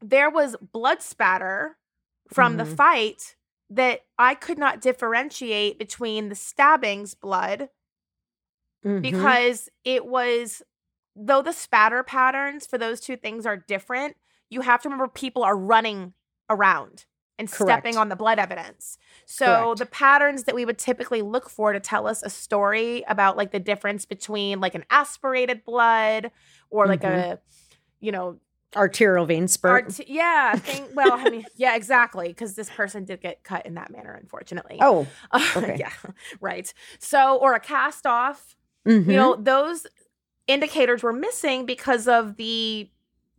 [0.00, 1.76] there was blood spatter
[2.28, 2.76] from the Mhm.
[2.76, 3.36] fight
[3.70, 7.68] that I could not differentiate between the stabbing's blood
[8.84, 9.00] Mhm.
[9.02, 10.62] because it was
[11.14, 14.16] though the spatter patterns for those two things are different
[14.50, 16.12] you have to remember people are running
[16.50, 17.04] around
[17.38, 19.78] and stepping on the blood evidence so Correct.
[19.78, 23.52] the patterns that we would typically look for to tell us a story about like
[23.52, 26.30] the difference between like an aspirated blood
[26.70, 27.14] or like Mhm.
[27.34, 27.38] a
[28.00, 28.38] you know
[28.74, 29.84] arterial vein spurt.
[29.84, 33.74] art- yeah thing well i mean yeah exactly because this person did get cut in
[33.74, 35.06] that manner unfortunately oh,
[35.56, 35.76] okay.
[35.78, 35.92] yeah
[36.40, 39.06] right so or a cast off mhm.
[39.06, 39.86] you know those
[40.46, 42.88] indicators were missing because of the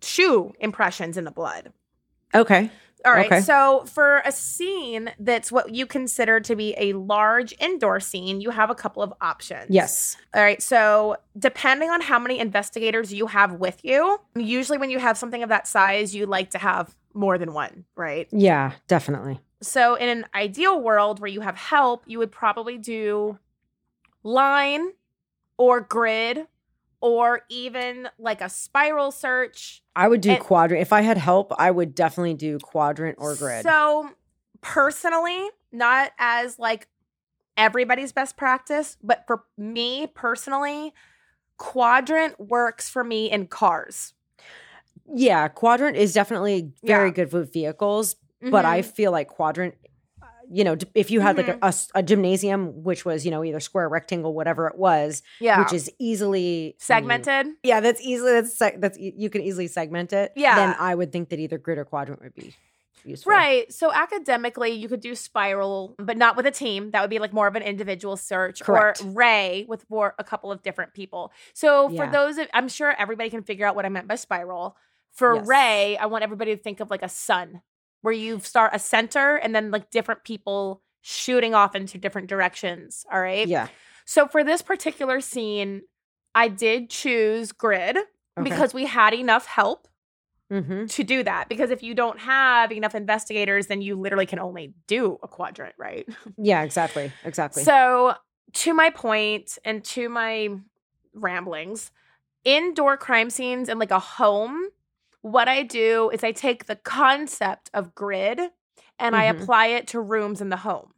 [0.02, 1.72] shoe impressions in the blood
[2.36, 2.70] okay.
[3.06, 3.42] all right Okay.
[3.42, 8.50] so for a scene that's what you consider to be a large indoor scene you
[8.50, 10.18] have a couple of options Yes.
[10.34, 15.00] all right so depending on how many investigators you have with you usually when you
[15.00, 19.40] have something of that size you like to have more than one right Yeah, definitely.
[19.62, 23.38] so in an ideal world where you have help, you would probably do
[24.24, 24.92] line
[25.58, 26.48] or grid
[27.04, 29.84] or even like a spiral search.
[29.94, 30.82] I would do And- quadrant.
[30.82, 33.64] If I had help, I would definitely do quadrant or grid.
[33.64, 34.10] So
[34.62, 36.88] personally, not as like
[37.58, 40.94] everybody's best practice, but for me personally,
[41.58, 44.14] quadrant works for me in cars.
[45.14, 47.14] yeah, quadrant is definitely very Yeah.
[47.14, 48.16] good with vehicles,
[48.50, 48.86] but I Mhm.
[48.86, 49.76] feel like quadrant
[50.54, 51.64] you know, if you had like Mm-hmm.
[51.64, 55.24] a, a s- a gymnasium, which was, you know, either square, rectangle, whatever it was,
[55.40, 57.48] yeah, which is easily mean, segmented.
[57.64, 60.32] yeah, that's easily that's that's you can easily segment it.
[60.36, 60.56] Yeah.
[60.56, 62.54] then I would think that either grid or quadrant would be
[63.06, 63.32] useful.
[63.32, 63.72] Right.
[63.74, 66.92] So academically, you could do spiral, but not with a team.
[66.92, 69.02] That would be like more of an individual search Correct.
[69.04, 71.32] or Ray with more a couple of different people.
[71.54, 72.12] So for Yeah.
[72.12, 74.78] those, of, I'm sure everybody can figure out what I meant by spiral.
[75.12, 75.48] For Yes.
[75.48, 77.62] Ray, I want everybody to think of like a sun,
[78.04, 83.06] where you start a center and then like different people shooting off into different directions.
[83.12, 83.48] All right.
[83.48, 83.68] Yeah.
[84.06, 85.82] So for this particular scene,
[86.36, 88.44] I did choose grid Okay.
[88.44, 89.88] because we had enough help
[90.52, 94.40] hmm to do that because if you don't have enough investigators then you literally can
[94.40, 97.12] only do a quadrant right Yeah, exactly.
[97.24, 97.64] Exactly.
[97.64, 98.14] so
[98.54, 100.50] to my point and to my
[101.14, 101.92] ramblings
[102.44, 104.68] indoor crime scenes and like a home
[105.24, 108.40] what i do is i take the concept of grid
[109.00, 109.42] and i Mhm.
[109.42, 110.94] apply it to rooms in the home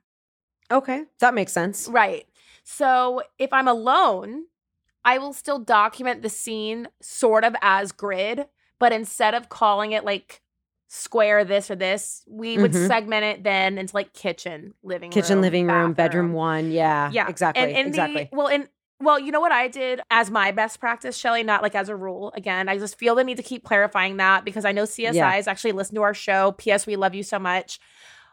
[0.71, 1.05] okay.
[1.19, 1.87] That makes sense.
[1.87, 2.27] Right.
[2.63, 4.45] So if I'm alone,
[5.03, 8.47] I will still document the scene sort of as grid,
[8.79, 10.41] but instead of calling it like
[10.87, 12.87] square this or this, we would Mhm.
[12.87, 15.13] segment it then into like kitchen, living room.
[15.13, 16.71] Kitchen, room, living room, bedroom one.
[16.71, 17.11] Yeah.
[17.11, 17.61] Yeah, Exactly.
[17.61, 18.29] And in exactly.
[18.31, 18.67] the well, in
[19.01, 21.95] well, you know what I did as my best practice, Shelly, not like as a
[21.95, 22.31] rule.
[22.35, 25.13] Again, I just feel the need to keep clarifying that because I know CSIs
[25.47, 26.53] actually listen to our show.
[26.53, 26.87] P.S.
[26.87, 27.79] We love you so much.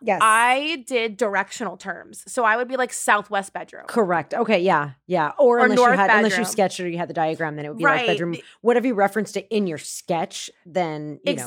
[0.01, 0.21] yes.
[0.23, 3.85] I did directional terms, so I would be like southwest bedroom.
[3.87, 4.35] Correct.
[4.35, 4.61] Okay.
[4.61, 4.93] Yeah.
[5.07, 5.33] Yeah.
[5.39, 6.17] Or, Or unless you north bedroom.
[6.19, 7.99] unless you sketched or you had the diagram, then it would be Right.
[8.07, 8.37] like bedroom.
[8.63, 11.47] Whatever you referenced it in your sketch, then you know, yeah.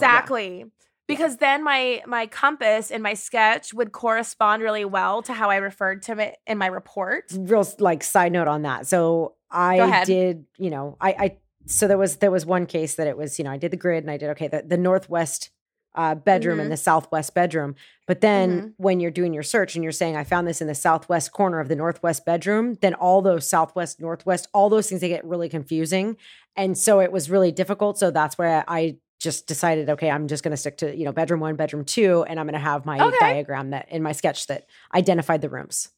[1.07, 5.57] Because then my my compass and my sketch would correspond really well to how i
[5.57, 8.87] referred to it in my report Real like side note on that.
[8.87, 10.45] So I did.
[10.57, 11.37] You know, I I
[11.67, 13.77] so there was there was one case that it was you know I did the
[13.77, 15.51] grid and I did okay the the northwest.
[15.97, 16.63] Uh, bedroom Mhm.
[16.63, 17.73] and the southwest bedroom.
[18.05, 18.73] But then Mhm.
[18.75, 21.61] when you're doing your search and you're saying, I found this in the southwest corner
[21.61, 25.47] of the northwest bedroom, then all those southwest, northwest, all those things, they get really
[25.47, 26.17] confusing.
[26.57, 27.97] And so it was really difficult.
[27.97, 31.11] So that's where I just decided, okay, I'm just going to stick to, you know,
[31.11, 33.17] bedroom one, bedroom two, and I'm going to have my Okay.
[33.19, 35.89] diagram that in my sketch that identified the rooms.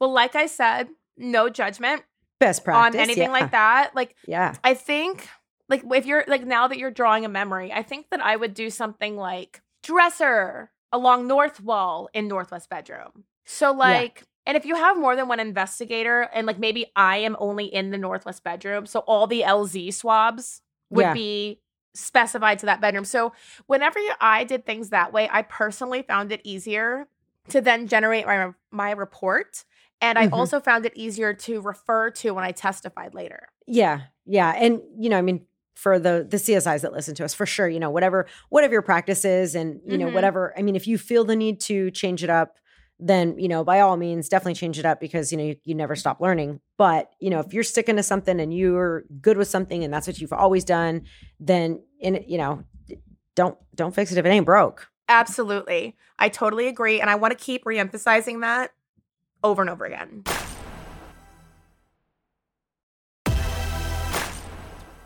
[0.00, 2.02] well like i said no judgment
[2.40, 2.96] Best practice.
[2.98, 3.30] on anything yeah.
[3.40, 4.54] like that like Yeah.
[4.64, 5.28] i think
[5.68, 8.52] like if you're like now that you're drawing a memory i think that i would
[8.54, 14.74] do something like dresser along north wall in northwest bedroom So like and if you
[14.74, 18.86] have more than one investigator and like maybe I am only in the northwest bedroom,
[18.86, 21.14] so all the LZ swabs would Yeah.
[21.14, 21.60] be
[21.94, 23.04] specified to that bedroom.
[23.04, 23.32] So
[23.66, 27.08] whenever I did things that way, I personally found it easier
[27.48, 29.64] to then generate my my report
[30.00, 30.32] and I Mhm.
[30.32, 33.48] also found it easier to refer to when I testified later.
[33.66, 37.32] Yeah, yeah, and you know, I mean, for the the CSIs that listen to us,
[37.34, 40.12] for sure, you know, whatever whatever your practice is, and you know, Mhm.
[40.14, 40.52] whatever.
[40.58, 42.58] I mean, if you feel the need to change it up,
[43.02, 45.74] then you know, by all means, definitely change it up because you know you, you
[45.74, 46.60] never stop learning.
[46.78, 50.06] But you know, if you're sticking to something and you're good with something and that's
[50.06, 51.02] what you've always done,
[51.40, 52.64] then in you know,
[53.34, 54.88] don't don't fix it if it ain't broke.
[55.08, 55.96] Absolutely.
[56.18, 57.00] I totally agree.
[57.00, 58.70] And I want to keep reemphasizing that
[59.42, 60.22] over and over again.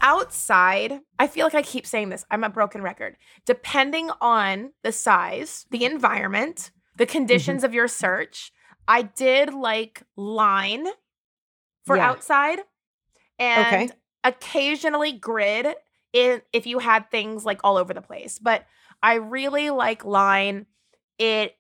[0.03, 2.25] Outside, I feel like I keep saying this.
[2.31, 3.17] I'm a broken record.
[3.45, 8.53] Depending on the size, the environment, the conditions of your search,
[8.89, 10.87] I did like line
[11.85, 12.09] for Yeah.
[12.09, 12.61] outside
[13.39, 13.91] and Okay.
[14.25, 15.69] occasionally grid
[16.13, 18.39] in if you had things like all over the place.
[18.39, 18.67] But
[19.03, 20.67] I really like line.
[21.19, 21.57] It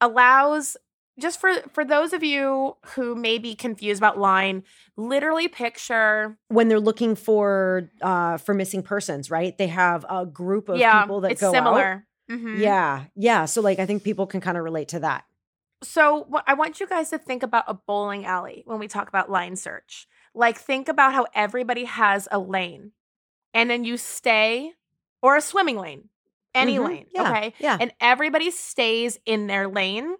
[0.00, 0.76] allows
[1.20, 4.62] just for for those of you who may be confused about line,
[4.96, 9.56] literally picture When they're looking for uh for missing persons, right?
[9.58, 12.02] They have a group of yeah, people that it's go out.
[12.30, 12.58] Mhm.
[12.60, 13.44] Yeah, yeah.
[13.46, 15.24] So like, I think people can kind of relate to that.
[15.82, 19.08] So what I want you guys to think about a bowling alley when we talk
[19.08, 20.06] about line search.
[20.34, 22.92] Like think about how everybody has a lane,
[23.54, 24.72] and then you stay,
[25.22, 26.10] or a swimming lane,
[26.54, 26.84] any Mhm.
[26.86, 27.76] lane, Yeah, okay, Yeah.
[27.80, 30.16] and everybody stays in their lane.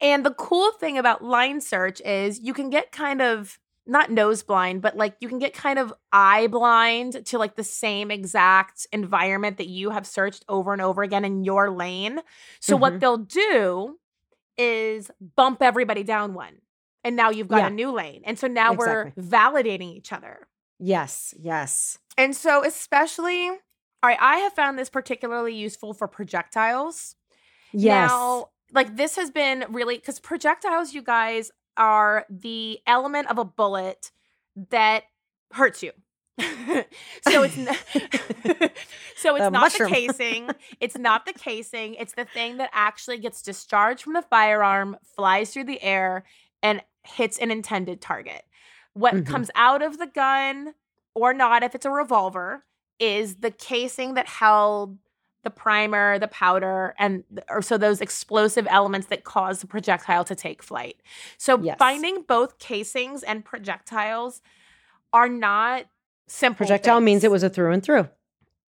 [0.00, 3.58] And the cool thing about line search is you can get kind of
[3.90, 7.64] not nose blind, but like you can get kind of eye blind to like the
[7.64, 12.20] same exact environment that you have searched over and over again in your lane.
[12.60, 13.00] So what Mhm.
[13.00, 13.98] they'll do
[14.56, 16.60] is bump everybody down one.
[17.02, 17.66] And now you've got Yeah.
[17.68, 18.22] a new lane.
[18.24, 20.46] And so now we're validating each other.
[20.78, 21.34] yes.
[21.38, 21.98] Yes.
[22.16, 23.56] And so, especially, all
[24.04, 27.16] right, I have found this particularly useful for projectiles.
[27.72, 28.10] Yes.
[28.10, 31.50] Now, like this has been really because projectiles, you guys,
[31.80, 34.12] are the element of a bullet
[34.70, 35.02] that
[35.52, 35.90] hurts you.
[36.40, 37.66] so it's n-
[39.16, 39.90] so it's The not mushroom.
[39.90, 40.50] the casing.
[40.80, 41.94] It's not the casing.
[41.94, 46.24] It's the thing that actually gets discharged from the firearm, flies through the air,
[46.62, 48.42] and hits an intended target.
[48.94, 49.26] What Mhm.
[49.26, 50.74] comes out of the gun
[51.14, 52.64] or not, if it's a revolver,
[52.98, 54.98] is the casing that held
[55.42, 60.34] the primer, the powder, and or so those explosive elements that cause the projectile to
[60.34, 60.96] take flight.
[61.38, 61.78] So Yes.
[61.78, 64.42] finding both casings and projectiles
[65.12, 65.86] are not
[66.26, 66.58] simple.
[66.58, 68.08] Projectile means it was a through and through.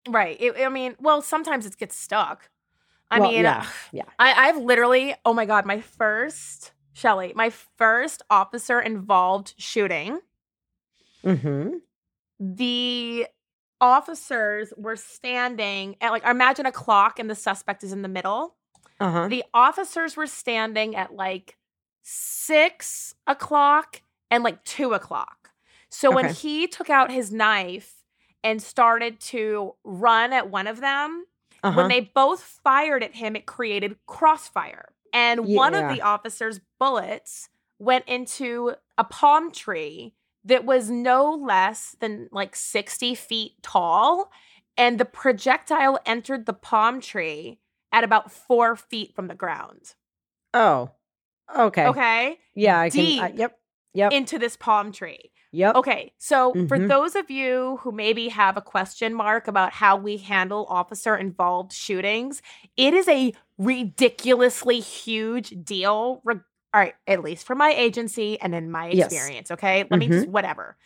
[0.09, 0.37] right.
[0.41, 2.49] It- I mean, well, sometimes it gets stuck.
[3.11, 4.05] I Well, mean, yeah, yeah.
[4.18, 10.20] I, I've literally, oh my god, my first Shelly, my first officer involved shooting
[11.25, 11.77] Mm-hmm.
[12.41, 13.27] the
[13.83, 18.55] officers were standing at like imagine a clock and the suspect is in the middle.
[19.01, 19.26] Uh-huh.
[19.28, 21.57] the officers were standing at like
[22.03, 25.51] six o'clock and like two o'clock.
[25.89, 28.05] So when he took out his knife
[28.45, 31.26] and started to run at one of them
[31.64, 31.76] Uh-huh.
[31.76, 34.93] when they both fired at him it created crossfire.
[35.12, 40.14] And one of the officers bullets went into a palm tree
[40.45, 44.30] that was no less than like 60 feet tall
[44.76, 47.59] and the projectile entered the palm tree
[47.93, 49.95] at about four feet from the ground
[50.55, 50.90] oh.
[51.57, 51.86] Okay.
[51.86, 53.38] okay Yeah, I can I- Deep.
[53.38, 53.59] yep.
[53.95, 54.12] Yep.
[54.12, 55.74] into this palm tree yep.
[55.76, 56.88] Okay, so for Mhm.
[56.88, 61.74] those of you who maybe have a question mark about how we handle officer involved
[61.74, 62.40] shootings,
[62.78, 66.22] it is a ridiculously huge deal.
[66.24, 66.40] Re-
[66.75, 69.12] all right, at least for my agency and in my Yes.
[69.12, 69.51] experience.
[69.51, 70.14] Okay, let me mm-hmm.
[70.14, 70.77] just whatever.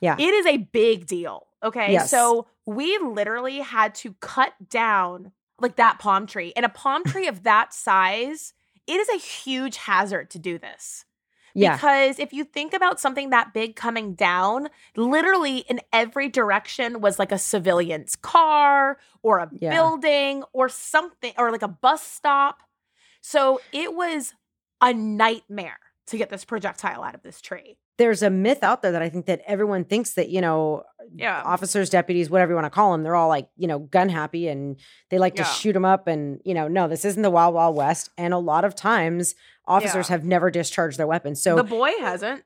[0.00, 0.16] Yeah.
[0.18, 1.46] it is a big deal.
[1.62, 2.10] Okay, Yes.
[2.10, 7.28] so we literally had to cut down like that palm tree, and a palm tree
[7.28, 8.54] of that size.
[8.86, 11.04] It is a huge hazard to do this.
[11.54, 11.76] Yeah.
[11.76, 17.18] Because if you think about something that big coming down, literally in every direction was
[17.18, 19.70] like a civilian's car or a Yeah.
[19.70, 22.58] building or something or like a bus stop.
[23.20, 24.34] So it was
[24.90, 25.78] a nightmare
[26.08, 27.76] to get this projectile out of this tree.
[27.96, 30.82] There's a myth out there that I think that everyone thinks that, you know,
[31.14, 31.40] Yeah.
[31.44, 34.48] officers, deputies, whatever you want to call them, they're all like, you know, gun happy
[34.48, 34.78] and
[35.10, 35.44] they like Yeah.
[35.44, 36.06] to shoot them up.
[36.08, 38.10] And, you know, no, this isn't the Wild Wild West.
[38.18, 39.34] And a lot of times
[39.66, 40.16] officers Yeah.
[40.16, 41.40] have never discharged their weapons.
[41.40, 42.42] So, the boy hasn't.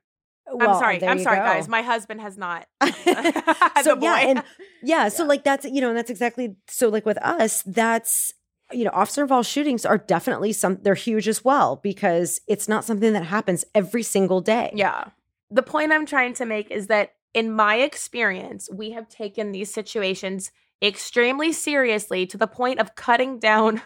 [0.53, 1.03] well, I'm sorry.
[1.05, 1.45] I'm sorry, go.
[1.45, 1.67] guys.
[1.69, 2.67] My husband has not.
[3.83, 4.43] so yeah, and
[4.83, 8.33] yeah, so like that's you know, and that's exactly so like with us, that's
[8.73, 12.85] you know, officer involved shootings are definitely some, they're huge as well because it's not
[12.85, 14.73] something that happens every single day.
[14.75, 15.05] Yeah.
[15.51, 19.73] The point I'm trying to make is that in my experience, we have taken these
[19.73, 20.51] situations
[20.83, 23.83] extremely seriously to the point of cutting down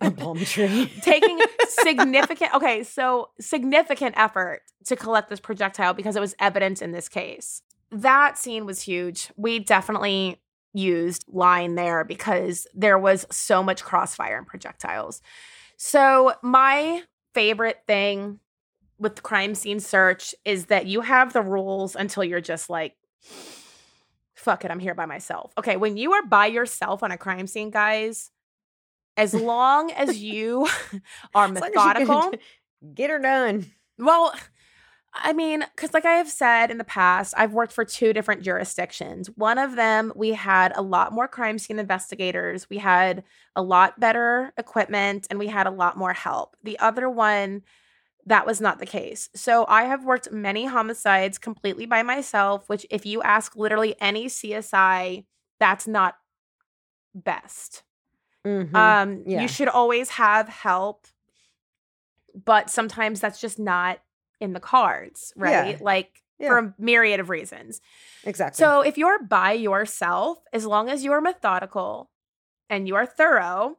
[0.00, 0.90] A palm tree.
[1.02, 1.38] taking
[1.68, 7.08] significant okay so significant effort to collect this projectile because it was evidence in this
[7.08, 10.40] case that scene was huge we definitely
[10.72, 15.20] used line there because there was so much crossfire and projectiles
[15.76, 17.02] so my
[17.34, 18.38] favorite thing
[18.98, 22.94] with the crime scene search is that you have the rules until you're just like
[24.34, 27.46] fuck it i'm here by myself okay when you are by yourself on a crime
[27.46, 28.30] scene guys
[29.16, 30.66] as long as you
[31.34, 32.32] are As as you methodical
[32.94, 33.66] Get her done.
[33.98, 34.34] well
[35.14, 38.42] i mean because like i have said in the past i've worked for two different
[38.42, 43.22] jurisdictions one of them we had a lot more crime scene investigators we had
[43.54, 47.62] a lot better equipment and we had a lot more help the other one
[48.24, 52.86] that was not the case so i have worked many homicides completely by myself which
[52.90, 55.24] if you ask literally any csi
[55.60, 56.16] that's not
[57.14, 57.82] best
[58.46, 58.74] Mhm.
[58.74, 59.42] um yeah.
[59.42, 61.06] you should always have help
[62.34, 64.00] but sometimes that's just not
[64.42, 65.84] in the cards right Yeah.
[65.92, 66.48] like Yeah.
[66.48, 67.80] for a myriad of reasons
[68.24, 68.58] exactly.
[68.62, 72.10] so if you're by yourself as long as you are methodical
[72.68, 73.78] and you are thorough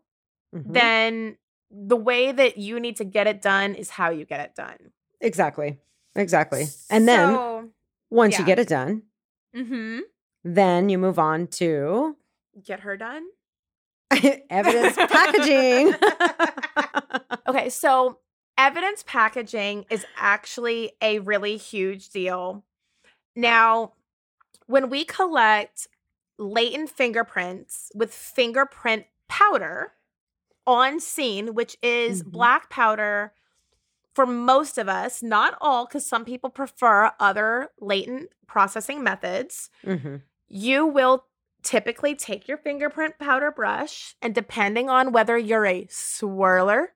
[0.56, 0.74] Mhm.
[0.74, 1.38] then
[1.70, 4.92] the way that you need to get it done is how you get it done
[5.20, 5.80] exactly.
[6.16, 6.66] Exactly.
[6.92, 7.70] And then so,
[8.12, 9.02] once you get it done,
[9.56, 10.02] mm-hmm.
[10.44, 12.16] then you move on to
[12.64, 13.24] get her done
[14.52, 15.96] evidence packaging.
[17.48, 18.20] okay, so
[18.58, 22.64] evidence packaging is actually a really huge deal.
[23.36, 23.94] Now,
[24.68, 25.88] when we collect
[26.38, 29.94] latent fingerprints with fingerprint powder
[30.68, 32.32] on scene, which is Mhm.
[32.32, 33.34] black powder
[34.16, 40.18] for most of us, not all, because some people prefer other latent processing methods hmm
[40.50, 41.26] you will
[41.64, 46.90] typically take your fingerprint powder brush and depending on whether you're a swirler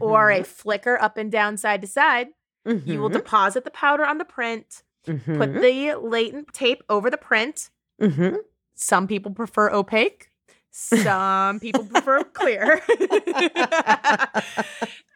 [0.00, 2.28] or a flicker up and down side to side,
[2.64, 5.38] you will deposit the powder on the print, Mm-hmm.
[5.38, 7.70] put the latent tape over the print.
[8.00, 8.36] hmm
[8.74, 10.28] Some people prefer opaque,
[10.70, 12.82] some people prefer clear.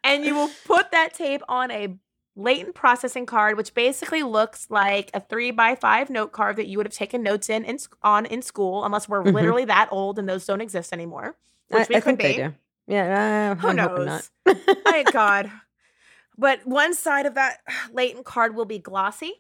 [0.05, 1.95] and you will put that tape on a
[2.35, 6.79] latent processing card, which basically looks like a three by five note card that you
[6.79, 9.35] would have taken notes in, in on in school, unless we're Mhm.
[9.35, 11.37] literally that old and those don't exist anymore.
[11.69, 12.47] Which we I, I could be.
[12.87, 14.31] Yeah, uh, Who I'm knows?
[14.47, 14.57] not.
[14.85, 15.51] Thank God.
[16.37, 17.59] But one side of that
[17.93, 19.35] latent card will be glossy,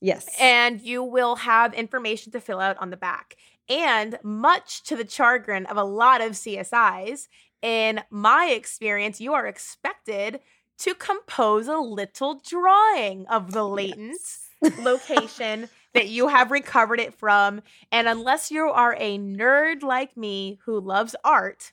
[0.00, 0.28] yes.
[0.40, 3.36] and you will have information to fill out on the back.
[3.68, 7.28] And much to the chagrin of a lot of CSIs,
[7.62, 10.40] in my experience, you are expected
[10.78, 14.18] to compose a little drawing of the latent
[14.80, 17.60] location that you have recovered it from.
[17.92, 21.72] And unless you are a nerd like me who loves art,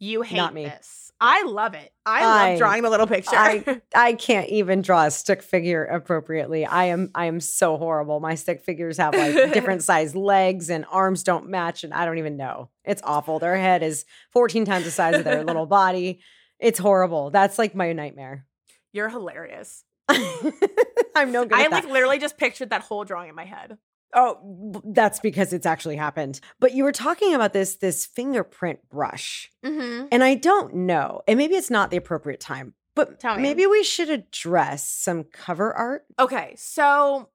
[0.00, 0.64] you hate Not me.
[0.64, 1.12] this.
[1.20, 1.92] I love it.
[2.06, 3.36] I, I- love drawing the little picture.
[3.36, 6.64] I I can't even draw a stick figure appropriately.
[6.66, 8.18] I am I am so horrible.
[8.20, 12.16] My stick figures have like different size legs and arms don't match and I don't
[12.18, 12.70] even know.
[12.84, 13.38] It's awful.
[13.38, 16.20] Their head is 14 times the size of their little body.
[16.58, 17.30] It's horrible.
[17.30, 18.46] That's like my nightmare.
[18.92, 19.84] You're hilarious.
[20.08, 23.76] I'm no good I at like literally just pictured that whole drawing in my head.
[24.14, 26.40] Oh, that's because it's actually happened.
[26.58, 29.50] But you were talking about this this fingerprint brush.
[29.64, 30.06] Mm-hmm.
[30.10, 31.22] And I don't know.
[31.28, 32.74] And maybe it's not the appropriate time.
[32.96, 33.42] But Tell me.
[33.42, 36.04] maybe we should address some cover art.
[36.18, 37.28] Okay, so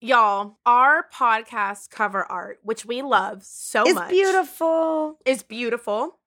[0.00, 5.18] y'all, our podcast cover art, which we love so it's much, beautiful.
[5.26, 6.18] is beautiful.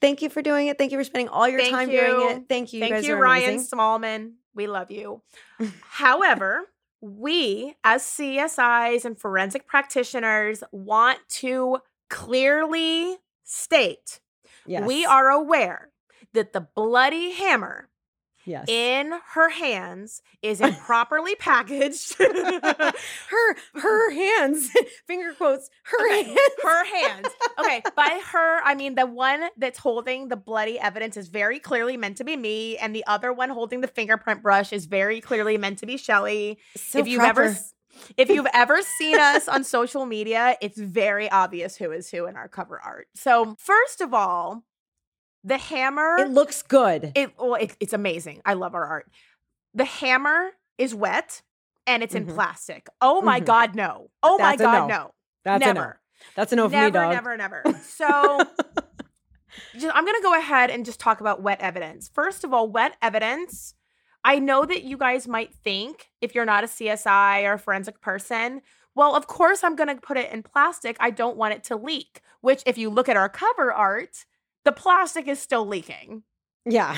[0.00, 0.78] Thank you for doing it.
[0.78, 2.00] Thank you for spending all your Thank time you.
[2.00, 2.42] doing it.
[2.48, 2.80] Thank you.
[2.80, 3.78] Thank you you, Ryan amazing.
[3.78, 4.32] Smallman.
[4.54, 5.22] We love you.
[5.82, 6.62] However,
[7.00, 11.78] we as CSIs and forensic practitioners want to
[12.08, 14.20] clearly state
[14.66, 14.86] Yes.
[14.86, 15.90] we are aware
[16.32, 17.88] that the bloody hammer
[18.46, 18.64] yes.
[18.68, 22.16] in her hands is improperly packaged.
[22.18, 24.70] her her hands,
[25.06, 26.38] finger quotes, her Okay, hands.
[26.62, 27.28] her hands.
[27.58, 31.96] Okay, by her, I mean the one that's holding the bloody evidence is very clearly
[31.96, 35.58] meant to be me, and the other one holding the fingerprint brush is very clearly
[35.58, 36.58] meant to be Shelly.
[36.76, 37.56] So if you've ever
[38.16, 42.36] if you've ever seen us on social media, it's very obvious who is who in
[42.36, 43.08] our cover art.
[43.14, 44.64] So, first of all,
[45.46, 47.12] the hammer it looks good.
[47.14, 48.42] it, well, it, it's amazing.
[48.44, 49.10] I love our art.
[49.74, 51.40] The hammer is wet
[51.86, 52.34] and it's in Mhm.
[52.34, 52.88] plastic.
[53.00, 53.44] Oh my Mhm.
[53.46, 54.10] god, no!
[54.22, 54.96] Oh my That's a god, no.
[54.96, 55.14] no!
[55.44, 55.92] That's never, a no.
[56.34, 57.12] That's a no for never, me, dog.
[57.12, 57.62] never, never.
[57.82, 58.44] So
[59.78, 62.08] just, I'm going to go ahead and just talk about wet evidence.
[62.12, 63.74] First of all, wet evidence.
[64.24, 68.00] I know that you guys might think, if you're not a CSI or a forensic
[68.00, 68.60] person,
[68.94, 70.96] well, of course I'm going to put it in plastic.
[70.98, 74.24] I don't want it to leak, which, if you look at our cover art,
[74.66, 76.22] the plastic is still leaking.
[76.68, 76.94] Yeah.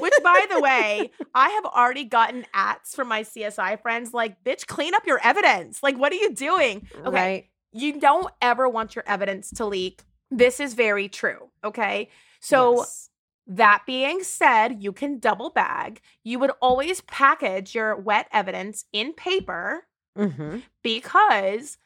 [0.00, 4.66] Which, by the way, I have already gotten ats from my CSI friends like, bitch,
[4.66, 5.82] clean up your evidence.
[5.82, 6.88] Like, what are you doing?
[7.06, 7.10] Okay.
[7.10, 7.44] Right.
[7.72, 10.02] You don't ever want your evidence to leak.
[10.30, 11.50] This is very true.
[11.64, 12.10] Okay.
[12.40, 13.10] So, Yes.
[13.46, 16.00] that being said, you can double bag.
[16.24, 19.86] You would always package your wet evidence in paper
[20.18, 20.62] Mhm.
[20.82, 21.78] because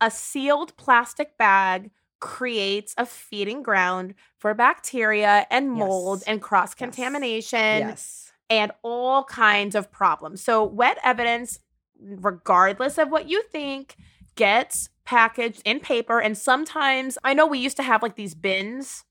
[0.00, 1.90] a sealed plastic bag
[2.22, 6.28] creates a feeding ground for bacteria and mold Yes.
[6.28, 8.32] and cross contamination yes.
[8.48, 10.40] and all kinds of problems.
[10.40, 11.58] So, wet evidence,
[12.00, 13.96] regardless of what you think,
[14.36, 16.20] gets packaged in paper.
[16.20, 19.04] And sometimes I know we used to have like these bins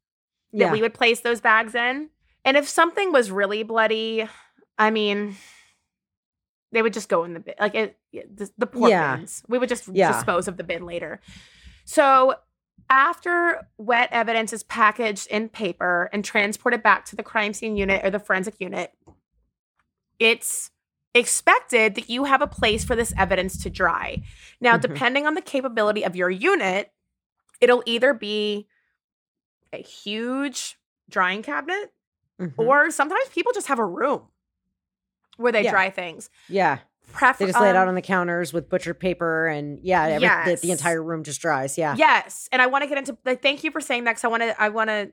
[0.54, 0.72] that Yeah.
[0.72, 2.10] we would place those bags in.
[2.46, 4.26] And if something was really bloody,
[4.78, 5.36] I mean,
[6.72, 7.56] they would just go in the bin.
[7.60, 9.18] Like it, the, the poor Yeah.
[9.18, 9.44] bins.
[9.50, 10.14] We would just Yeah.
[10.14, 11.20] dispose of the bin later.
[11.84, 12.36] So
[12.90, 18.04] after wet evidence is packaged in paper and transported back to the crime scene unit
[18.04, 18.92] or the forensic unit,
[20.20, 20.72] it's
[21.14, 24.22] expected that you have a place for this evidence to dry.
[24.62, 24.82] Now, Mhm.
[24.82, 26.94] depending on the capability of your unit,
[27.60, 28.68] it'll either be
[29.74, 30.78] a huge
[31.10, 31.94] drying cabinet
[32.40, 32.54] Mhm.
[32.58, 34.30] or sometimes people just have a room
[35.38, 35.72] where they Yeah.
[35.72, 36.30] dry things.
[36.48, 36.80] yeah.
[37.38, 40.56] They just lay it out um, on the counters with butcher paper and yeah, every,
[40.56, 41.78] the, the entire room just dries.
[41.78, 41.96] Yeah.
[41.98, 43.18] Yes, and I want to get into.
[43.26, 44.62] Like, thank you for saying that because I want to.
[44.62, 45.12] I want to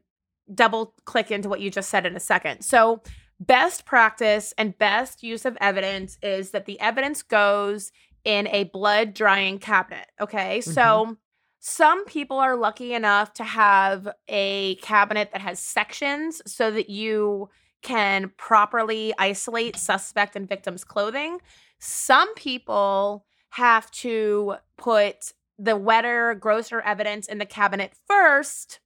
[0.53, 2.63] double click into what you just said in a second.
[2.63, 3.03] So,
[3.41, 7.93] best practice and best use of evidence is that the evidence goes
[8.25, 10.07] in a blood drying cabinet.
[10.21, 11.17] Okay, so
[11.61, 17.49] some people are lucky enough to have a cabinet that has sections so that you
[17.83, 21.39] can properly isolate suspect and victim's clothing.
[21.79, 28.81] Some people have to put the wetter, grosser evidence in the cabinet first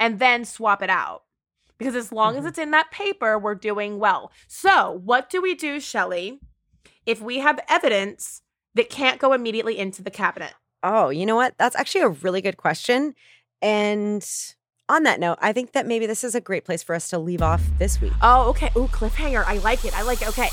[0.00, 1.24] and then swap it out.
[1.78, 2.48] Because as long as Mhm.
[2.48, 4.32] it's in that paper, we're doing well.
[4.48, 6.40] So, what do we do, Shelly,
[7.06, 8.42] if we have evidence
[8.74, 10.54] that can't go immediately into the cabinet?
[10.82, 11.54] Oh, you know what?
[11.58, 13.14] That's actually a really good question.
[13.62, 14.28] And
[14.88, 17.18] on that note, I think that maybe this is a great place for us to
[17.18, 18.12] leave off this week.
[18.22, 18.70] Oh, okay.
[18.76, 19.44] Ooh, cliffhanger.
[19.46, 19.96] I like it.
[19.96, 20.28] I like it.
[20.28, 20.48] Okay.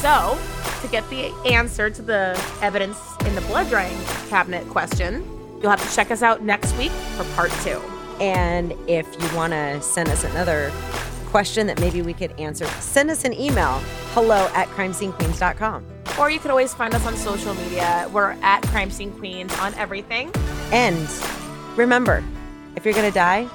[0.00, 0.38] So,
[0.84, 3.96] to get the answer to the evidence in the blood drying
[4.28, 5.22] cabinet question,
[5.60, 7.80] you'll have to check us out next week for part two.
[8.20, 10.70] And if you want to send us another
[11.26, 13.80] question that maybe we could answer, send us an email
[14.12, 15.84] hello at crimescenequeens.com.
[16.18, 18.08] Or you can always find us on social media.
[18.12, 20.30] We're at Crime Scene Queens on everything.
[20.70, 21.08] And
[21.76, 22.22] remember,
[22.76, 23.48] if you're going to die,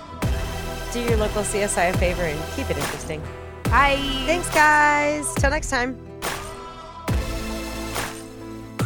[0.92, 3.22] do your local CSI a favor and keep it interesting.
[3.66, 3.98] Bye.
[4.26, 5.32] Thanks, guys.
[5.36, 6.09] Till next time.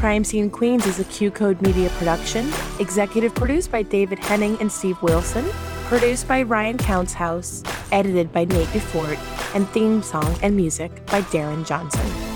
[0.03, 2.51] Crime Scene Queens is a QCODE Media production.
[2.81, 5.45] Executive produced by David Henning and Steve Wilson.
[5.85, 7.63] Produced by Ryan Countshouse.
[7.93, 9.17] Edited by Nate Defort.
[9.55, 12.32] And theme song and music by Darren Johnson.